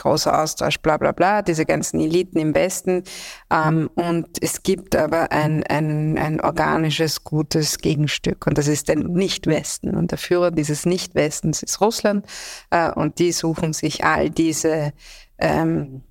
[0.00, 3.04] großer Austausch, bla bla bla, diese ganzen Eliten im Westen.
[3.50, 8.96] Ähm, und es gibt aber ein, ein, ein organisches, gutes Gegenstück und das ist der
[8.96, 9.94] Nicht-Westen.
[9.94, 12.26] Und der Führer dieses Nicht-Westens ist Russland
[12.70, 14.92] äh, und die suchen sich all diese
[15.38, 16.02] ähm,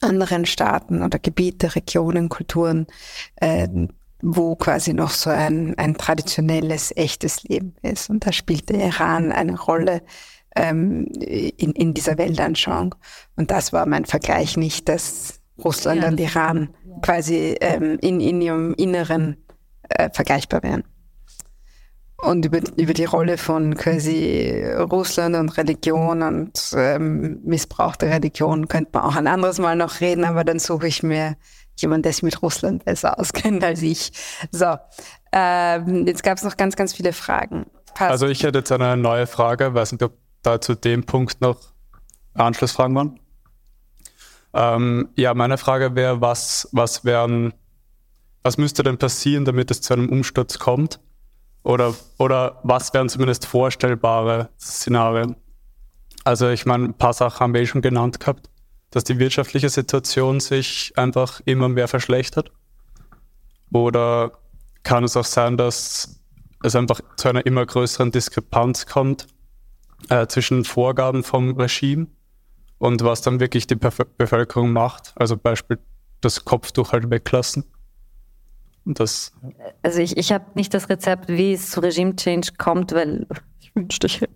[0.00, 2.86] anderen Staaten oder Gebiete, Regionen, Kulturen,
[3.36, 3.68] äh,
[4.22, 8.10] wo quasi noch so ein, ein traditionelles, echtes Leben ist.
[8.10, 10.02] Und da spielt der Iran eine Rolle,
[10.56, 12.94] ähm, in, in dieser Weltanschauung.
[13.36, 16.98] Und das war mein Vergleich nicht, dass Russland ja, und Iran ja.
[17.02, 19.36] quasi ähm, in, in ihrem Inneren
[19.88, 20.84] äh, vergleichbar wären.
[22.18, 28.68] Und über, über die Rolle von quasi Russland und Religion und ähm, Missbrauch der Religion
[28.68, 31.36] könnte man auch ein anderes Mal noch reden, aber dann suche ich mir
[31.76, 34.12] jemanden, der sich mit Russland besser auskennt als ich.
[34.50, 34.76] So,
[35.32, 37.66] ähm, jetzt gab es noch ganz, ganz viele Fragen.
[37.94, 38.10] Passt.
[38.10, 40.14] Also ich hätte jetzt eine neue Frage, weiß nicht, ob
[40.46, 41.58] da zu dem Punkt noch
[42.34, 43.20] Anschlussfragen waren?
[44.54, 50.08] Ähm, ja, meine Frage wäre, was, was was müsste denn passieren, damit es zu einem
[50.08, 51.00] Umsturz kommt?
[51.62, 55.34] Oder, oder was wären zumindest vorstellbare Szenarien?
[56.22, 58.48] Also ich meine, ein paar Sachen haben wir eh schon genannt gehabt,
[58.90, 62.52] dass die wirtschaftliche Situation sich einfach immer mehr verschlechtert.
[63.72, 64.32] Oder
[64.84, 66.20] kann es auch sein, dass
[66.62, 69.26] es einfach zu einer immer größeren Diskrepanz kommt
[70.08, 72.06] äh, zwischen Vorgaben vom Regime
[72.78, 75.12] und was dann wirklich die Bef Bevölkerung macht.
[75.16, 75.78] Also Beispiel
[76.20, 77.64] das Kopftuch halt weglassen.
[78.84, 79.32] Und das,
[79.82, 83.26] also ich, ich habe nicht das Rezept, wie es zu Regime-Change kommt, weil
[83.60, 84.34] ich wünschte, ich hätte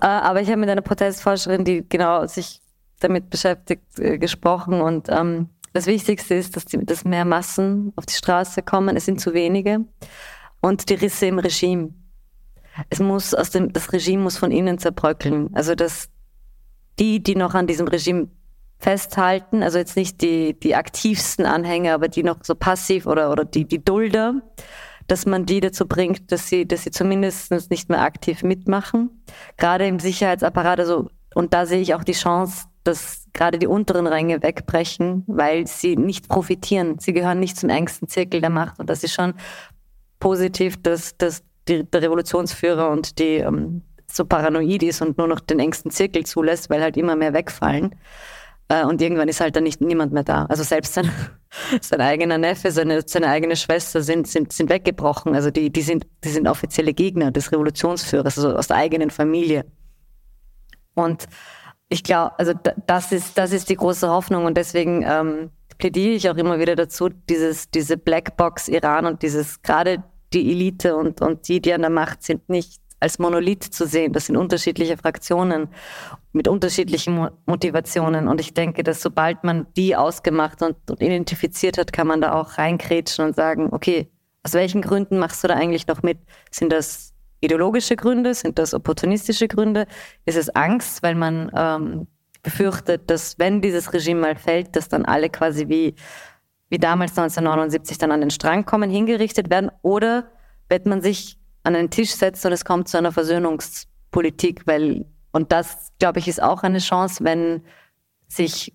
[0.00, 2.60] äh, Aber ich habe mit einer Protestforscherin, die genau sich
[3.00, 4.80] damit beschäftigt, äh, gesprochen.
[4.80, 8.96] Und ähm, das Wichtigste ist, dass, die, dass mehr Massen auf die Straße kommen.
[8.96, 9.80] Es sind zu wenige.
[10.60, 11.92] Und die Risse im Regime
[12.90, 15.50] es muss aus dem, das Regime muss von innen zerbröckeln.
[15.54, 16.08] Also dass
[16.98, 18.28] die, die noch an diesem Regime
[18.78, 23.44] festhalten, also jetzt nicht die, die aktivsten Anhänger, aber die noch so passiv oder, oder
[23.44, 24.42] die, die Dulder,
[25.06, 29.22] dass man die dazu bringt, dass sie, dass sie zumindest nicht mehr aktiv mitmachen.
[29.56, 34.06] Gerade im Sicherheitsapparat, also und da sehe ich auch die Chance, dass gerade die unteren
[34.06, 36.98] Ränge wegbrechen, weil sie nicht profitieren.
[37.00, 38.78] Sie gehören nicht zum engsten Zirkel der Macht.
[38.78, 39.34] Und das ist schon
[40.20, 45.40] positiv, dass, dass die, der Revolutionsführer und die ähm, so paranoid ist und nur noch
[45.40, 47.94] den engsten Zirkel zulässt, weil halt immer mehr wegfallen.
[48.68, 50.46] Äh, und irgendwann ist halt dann nicht niemand mehr da.
[50.46, 51.10] Also selbst sein,
[51.80, 55.34] sein eigener Neffe, seine, seine eigene Schwester sind, sind, sind weggebrochen.
[55.34, 59.64] Also die, die, sind, die sind offizielle Gegner des Revolutionsführers, also aus der eigenen Familie.
[60.94, 61.26] Und
[61.88, 62.52] ich glaube, also
[62.86, 66.76] das ist, das ist die große Hoffnung und deswegen ähm, plädiere ich auch immer wieder
[66.76, 70.02] dazu, dieses, diese Blackbox Iran und dieses gerade
[70.34, 74.12] die Elite und, und die, die an der Macht sind, nicht als Monolith zu sehen.
[74.12, 75.68] Das sind unterschiedliche Fraktionen
[76.32, 78.28] mit unterschiedlichen Motivationen.
[78.28, 82.32] Und ich denke, dass sobald man die ausgemacht und, und identifiziert hat, kann man da
[82.32, 84.10] auch reinkrätschen und sagen, okay,
[84.42, 86.18] aus welchen Gründen machst du da eigentlich noch mit?
[86.50, 88.34] Sind das ideologische Gründe?
[88.34, 89.86] Sind das opportunistische Gründe?
[90.24, 92.06] Ist es Angst, weil man ähm,
[92.42, 95.94] befürchtet, dass wenn dieses Regime mal fällt, dass dann alle quasi wie,
[96.70, 99.70] wie damals 1979 dann an den Strang kommen, hingerichtet werden?
[99.82, 100.30] Oder
[100.68, 104.66] wird man sich an einen Tisch setzen und es kommt zu einer Versöhnungspolitik?
[104.66, 107.62] Weil, und das, glaube ich, ist auch eine Chance, wenn
[108.28, 108.74] sich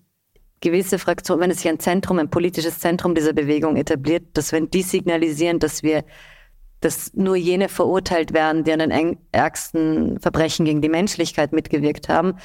[0.60, 4.70] gewisse Fraktionen, wenn es sich ein Zentrum, ein politisches Zentrum dieser Bewegung etabliert, dass wenn
[4.70, 6.04] die signalisieren, dass wir
[6.80, 12.38] dass nur jene verurteilt werden, die an den ärgsten Verbrechen gegen die Menschlichkeit mitgewirkt haben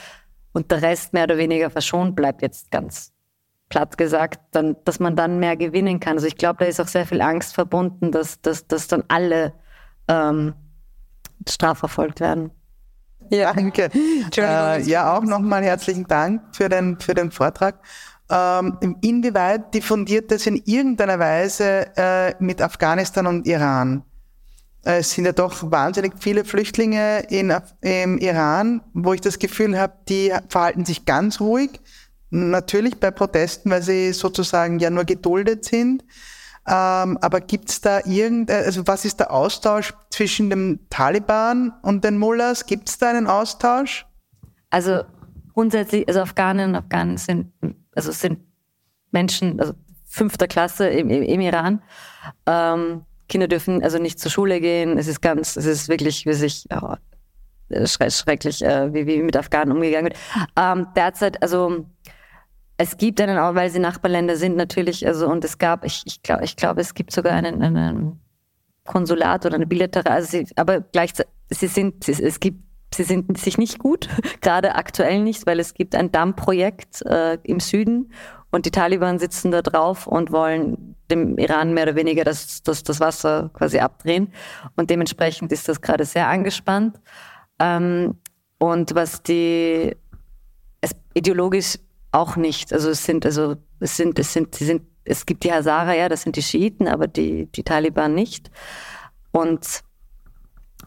[0.51, 3.14] und der Rest mehr oder weniger verschont bleibt, jetzt ganz
[3.69, 6.13] platt gesagt, dann, dass man dann mehr gewinnen kann.
[6.13, 9.53] Also ich glaube, da ist auch sehr viel Angst verbunden, dass, dass, dass dann alle
[10.07, 10.53] ähm,
[11.47, 12.51] strafverfolgt werden.
[13.29, 13.89] Ja, danke.
[14.37, 17.79] Äh, ja, auch nochmal herzlichen Dank für den, für den Vortrag.
[18.29, 24.03] Ähm, inwieweit diffundiert das in irgendeiner Weise äh, mit Afghanistan und Iran?
[24.81, 29.93] Es sind ja doch wahnsinnig viele Flüchtlinge in, im Iran, wo ich das Gefühl habe,
[30.09, 31.79] die verhalten sich ganz ruhig.
[32.29, 36.03] Natürlich bei Protesten, weil sie sozusagen ja nur geduldet sind.
[36.67, 42.03] Ähm, aber gibt es da irgendein, also was ist der Austausch zwischen dem Taliban und
[42.03, 42.65] den Mullahs?
[42.65, 44.07] Gibt es da einen Austausch?
[44.71, 45.03] Also
[45.53, 47.51] grundsätzlich, also Afghanen und Afghanen sind,
[47.93, 48.39] also sind
[49.11, 49.73] Menschen, also
[50.05, 51.83] fünfter Klasse im, im, im Iran.
[52.47, 54.97] Ähm, Kinder dürfen also nicht zur Schule gehen.
[54.97, 56.95] Es ist ganz, es ist wirklich, wie sich oh,
[57.85, 60.17] schrecklich, äh, wie, wie mit Afghanen umgegangen wird.
[60.57, 61.85] Ähm, derzeit, also
[62.77, 66.21] es gibt einen, auch weil sie Nachbarländer sind natürlich, also und es gab, ich, ich
[66.23, 68.19] glaube, ich glaube, es gibt sogar einen, einen
[68.85, 73.37] Konsulat oder eine bilaterale, also sie, aber gleichzeitig, sie sind, es, es gibt sie sind
[73.37, 74.07] sich nicht gut,
[74.41, 78.11] gerade aktuell nicht, weil es gibt ein Dammprojekt äh, im Süden
[78.51, 82.83] und die Taliban sitzen da drauf und wollen dem Iran mehr oder weniger das, das,
[82.83, 84.31] das Wasser quasi abdrehen.
[84.75, 86.99] Und dementsprechend ist das gerade sehr angespannt.
[87.59, 88.17] Ähm,
[88.57, 89.95] und was die
[90.81, 91.77] es, ideologisch
[92.15, 92.73] auch nicht.
[92.73, 96.09] Also es sind, also es sind, es sind, sie sind, es gibt die Hazara, ja,
[96.09, 98.49] das sind die Schiiten, aber die, die Taliban nicht.
[99.31, 99.83] Und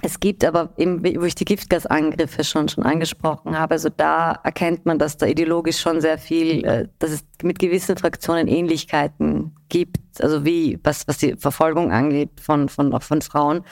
[0.01, 4.87] es gibt aber eben, wo ich die Giftgasangriffe schon, schon angesprochen habe, also da erkennt
[4.87, 9.99] man, dass da ideologisch schon sehr viel, äh, dass es mit gewissen Fraktionen Ähnlichkeiten gibt,
[10.21, 13.65] also wie, was, was die Verfolgung angeht von, von, auch von Frauen.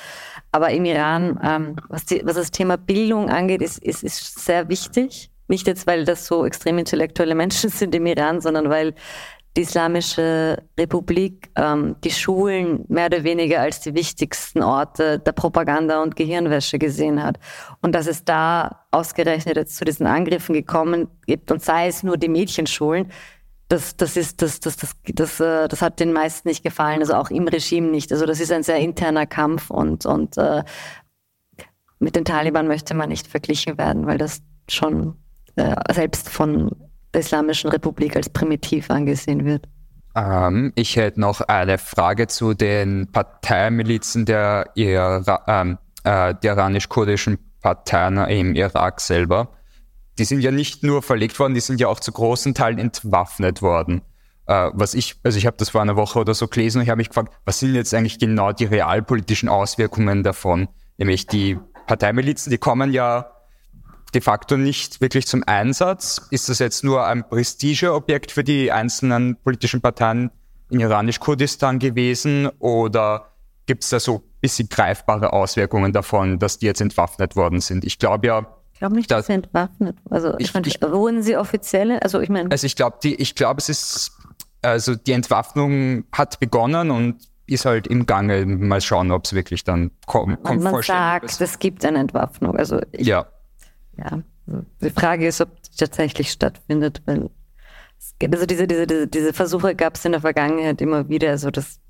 [0.53, 4.69] Aber im Iran, ähm, was, die, was das Thema Bildung angeht, ist, ist, ist sehr
[4.69, 5.31] wichtig.
[5.49, 8.95] Nicht jetzt, weil das so extrem intellektuelle Menschen sind im Iran, sondern weil
[9.57, 16.03] die Islamische Republik ähm, die Schulen mehr oder weniger als die wichtigsten Orte der Propaganda
[16.03, 17.39] und Gehirnwäsche gesehen hat.
[17.81, 22.19] Und dass es da ausgerechnet jetzt zu diesen Angriffen gekommen gibt und sei es nur
[22.19, 23.11] die Mädchenschulen,
[23.69, 27.15] das, das ist, das, das, das, das, äh, das hat den meisten nicht gefallen, also
[27.15, 28.13] auch im Regime nicht.
[28.13, 30.63] Also das ist ein sehr interner Kampf und, und äh,
[31.99, 35.17] mit den Taliban möchte man nicht verglichen werden, weil das schon
[35.57, 36.71] äh, selbst von
[37.13, 39.67] der Islamischen Republik als primitiv angesehen wird.
[40.15, 47.39] Ähm, ich hätte noch eine Frage zu den Parteimilizen der, Ira ähm, äh, der iranisch-kurdischen
[47.61, 49.49] Parteien im Irak selber.
[50.19, 53.61] Die sind ja nicht nur verlegt worden, die sind ja auch zu großen Teilen entwaffnet
[53.61, 54.03] worden.
[54.47, 56.91] Äh, was ich, also ich habe das vor einer Woche oder so gelesen und ich
[56.91, 60.69] habe mich gefragt, was sind jetzt eigentlich genau die realpolitischen Auswirkungen davon?
[60.97, 63.36] Nämlich die Parteimilizen, die kommen ja
[64.15, 66.27] de facto nicht wirklich zum Einsatz?
[66.31, 70.31] Ist das jetzt nur ein Prestigeobjekt für die einzelnen politischen Parteien
[70.71, 73.33] in iranisch-Kurdistan gewesen oder
[73.67, 77.85] gibt es da so ein bisschen greifbare Auswirkungen davon, dass die jetzt entwaffnet worden sind?
[77.85, 79.97] Ich glaube ja, ich glaube nicht, dass, sie entwaffnet.
[80.11, 81.99] Also ich, ich, meine, ich, wurden sie offiziell?
[82.01, 82.51] Also ich meine.
[82.51, 84.13] Also ich glaube, die, ich glaube, es ist
[84.63, 88.45] also die Entwaffnung hat begonnen und ist halt im Gange.
[88.45, 90.43] Mal schauen, ob es wirklich dann kommt.
[90.45, 92.57] Man, man sagt, es gibt eine Entwaffnung.
[92.57, 93.27] Also ich, ja.
[93.99, 94.23] Ja.
[94.81, 97.31] Die Frage ist, ob die tatsächlich stattfindet, weil
[98.23, 101.31] also diese, diese, diese, diese Versuche gab es in der Vergangenheit immer wieder.
[101.31, 101.81] Also das.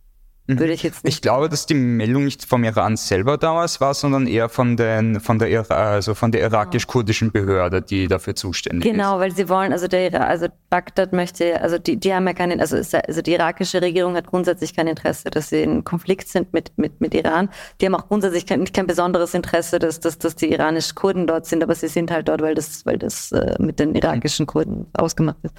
[0.49, 1.15] Würde ich jetzt nicht.
[1.15, 5.19] Ich glaube, dass die Meldung nicht vom Iran selber damals war, sondern eher von, den,
[5.19, 8.99] von der, also von der irakisch-kurdischen Behörde, die dafür zuständig genau, ist.
[8.99, 12.61] Genau, weil sie wollen, also der, also Bagdad möchte, also die, die haben ja keinen,
[12.61, 16.73] also, also die irakische Regierung hat grundsätzlich kein Interesse, dass sie in Konflikt sind mit,
[16.77, 17.49] mit, mit Iran.
[17.81, 21.47] Die haben auch grundsätzlich kein, kein besonderes Interesse, dass, dass, dass die iranischen Kurden dort
[21.47, 24.87] sind, aber sie sind halt dort, weil das, weil das äh, mit den irakischen Kurden
[24.93, 25.55] ausgemacht ist.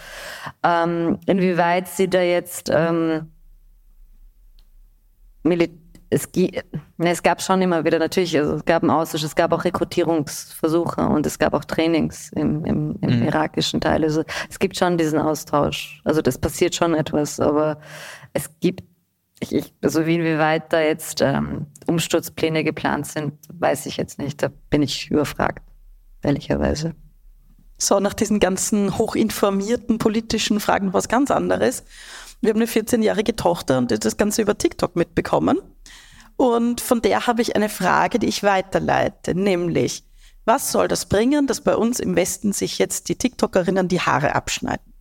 [0.63, 3.31] Ähm, inwieweit sie da jetzt, ähm,
[5.47, 5.69] Mil
[6.09, 6.29] es,
[6.97, 11.01] es, gab schon immer wieder natürlich, also es gab einen Austausch, es gab auch Rekrutierungsversuche
[11.01, 13.25] und es gab auch Trainings im, im, im mhm.
[13.25, 14.03] irakischen Teil.
[14.03, 16.01] Also es gibt schon diesen Austausch.
[16.05, 17.79] Also das passiert schon etwas, aber
[18.33, 18.83] es gibt,
[19.41, 24.41] ich, ich, also inwieweit da jetzt ähm, Umsturzpläne geplant sind, weiß ich jetzt nicht.
[24.41, 25.63] Da bin ich überfragt,
[26.23, 26.95] ehrlicherweise.
[27.77, 31.83] So, nach diesen ganzen hochinformierten politischen Fragen was ganz anderes.
[32.41, 35.59] Wir haben eine 14-jährige Tochter und das Ganze über TikTok mitbekommen.
[36.35, 40.03] Und von der habe ich eine Frage, die ich weiterleite, nämlich,
[40.45, 44.35] was soll das bringen, dass bei uns im Westen sich jetzt die TikTokerinnen die Haare
[44.35, 44.93] abschneiden?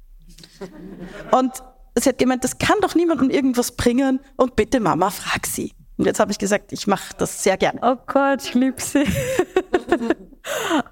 [1.30, 1.53] Und
[1.95, 5.72] sie hat gemeint, das kann doch niemandem irgendwas bringen und bitte Mama, frag sie.
[5.99, 7.80] Und jetzt habe ich gesagt, ich mache das sehr gerne.
[7.82, 9.05] Oh Gott, ich liebe sie.
[9.05, 9.05] um,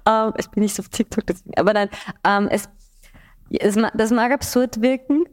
[0.07, 1.57] ähm, ich bin nicht so auf TikTok, deswegen.
[1.57, 1.89] aber nein,
[2.23, 2.69] um, ähm, es,
[3.49, 5.25] es, das mag absurd wirken,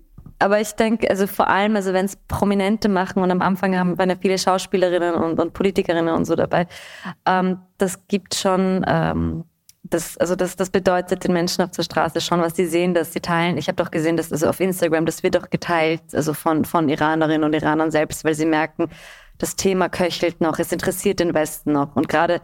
[0.42, 3.96] aber ich denke, also vor allem, also wenn es Prominente machen und am Anfang haben,
[3.96, 6.66] waren ja viele Schauspielerinnen und, und Politikerinnen und so dabei,
[7.26, 9.44] ähm, das gibt schon, ähm,
[9.84, 13.12] das, also das, das bedeutet den Menschen auf der Straße schon, was sie sehen, dass
[13.12, 13.56] sie teilen.
[13.56, 16.88] Ich habe doch gesehen, dass also auf Instagram, das wird doch geteilt, also von, von
[16.88, 18.88] Iranerinnen und Iranern selbst, weil sie merken,
[19.38, 21.94] das Thema köchelt noch, es interessiert den Westen noch.
[21.96, 22.40] Und gerade,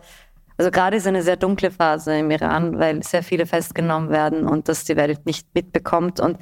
[0.56, 4.68] also gerade ist eine sehr dunkle Phase im Iran, weil sehr viele festgenommen werden und
[4.68, 6.18] das die Welt nicht mitbekommt.
[6.20, 6.38] Und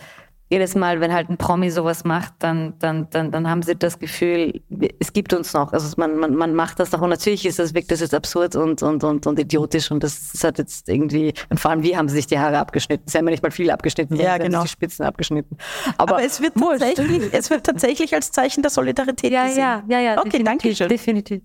[0.48, 3.98] jedes Mal, wenn halt ein Promi sowas macht, dann, dann, dann, dann haben sie das
[3.98, 4.60] Gefühl,
[5.00, 5.72] es gibt uns noch.
[5.72, 8.54] Also man, man, man macht das doch und natürlich ist das, wirkt das jetzt absurd
[8.54, 11.96] und, und, und, und idiotisch und das, das hat jetzt irgendwie, und vor allem wie
[11.96, 13.08] haben sie sich die Haare abgeschnitten?
[13.08, 14.62] Sie haben ja nicht mal viele abgeschnitten, sondern ja, genau.
[14.62, 15.56] die Spitzen abgeschnitten.
[15.98, 19.58] Aber, Aber es, wird tatsächlich, es wird tatsächlich als Zeichen der Solidarität ja, gesehen.
[19.58, 20.18] Ja, ja, ja.
[20.24, 20.88] Okay, danke schön.
[20.88, 21.42] Definitiv.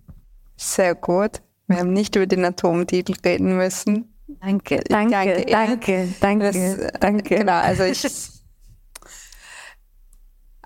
[0.57, 1.41] Sehr gut.
[1.65, 4.13] Wir haben nicht über den Atomtitel reden müssen.
[4.41, 7.35] Danke, danke, danke, danke, danke, das, danke.
[7.37, 8.03] Genau, also ich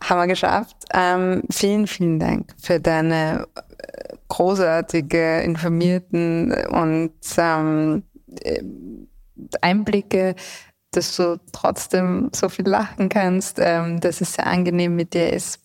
[0.10, 0.78] haben wir geschafft.
[0.94, 8.04] Ähm, vielen, vielen Dank für deine äh, großartige, informierten und ähm,
[8.42, 8.62] äh,
[9.62, 10.36] Einblicke,
[10.92, 15.60] dass du trotzdem so viel lachen kannst, ähm, dass es sehr angenehm mit dir ist.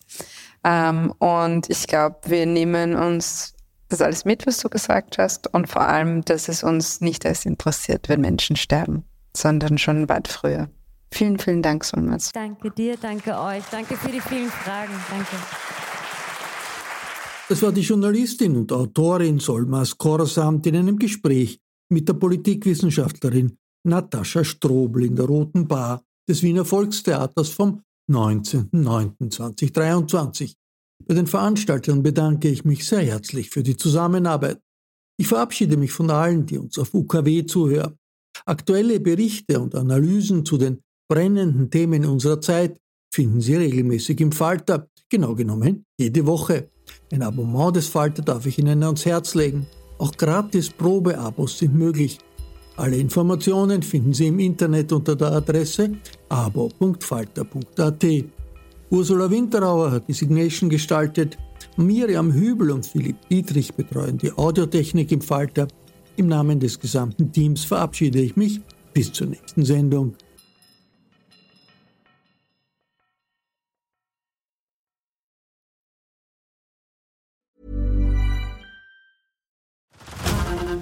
[0.63, 3.55] Ähm, und ich glaube, wir nehmen uns
[3.89, 7.45] das alles mit, was du gesagt hast und vor allem, dass es uns nicht erst
[7.45, 9.03] interessiert, wenn Menschen sterben,
[9.35, 10.69] sondern schon weit früher.
[11.13, 12.31] Vielen, vielen Dank, Solmaz.
[12.31, 14.93] Danke dir, danke euch, danke für die vielen Fragen.
[15.09, 15.35] Danke.
[17.49, 21.59] Das war die Journalistin und Autorin Solmas Korsamt in einem Gespräch
[21.89, 30.53] mit der Politikwissenschaftlerin Natascha Strobl in der Roten Bar des Wiener Volkstheaters vom 19.09.2023.
[31.05, 34.61] Bei den Veranstaltern bedanke ich mich sehr herzlich für die Zusammenarbeit.
[35.17, 37.97] Ich verabschiede mich von allen, die uns auf UKW zuhören.
[38.45, 40.81] Aktuelle Berichte und Analysen zu den
[41.11, 42.79] brennenden Themen unserer Zeit
[43.13, 46.69] finden Sie regelmäßig im Falter, genau genommen jede Woche.
[47.11, 49.67] Ein Abonnement des Falter darf ich Ihnen ans Herz legen.
[49.97, 52.17] Auch gratis Probeabos sind möglich.
[52.77, 55.91] Alle Informationen finden Sie im Internet unter der Adresse
[56.29, 58.05] abo.falter.at.
[58.89, 61.37] Ursula Winterauer hat die Signation gestaltet.
[61.75, 65.67] Miriam Hübel und Philipp Dietrich betreuen die Audiotechnik im Falter.
[66.15, 68.61] Im Namen des gesamten Teams verabschiede ich mich.
[68.93, 70.15] Bis zur nächsten Sendung.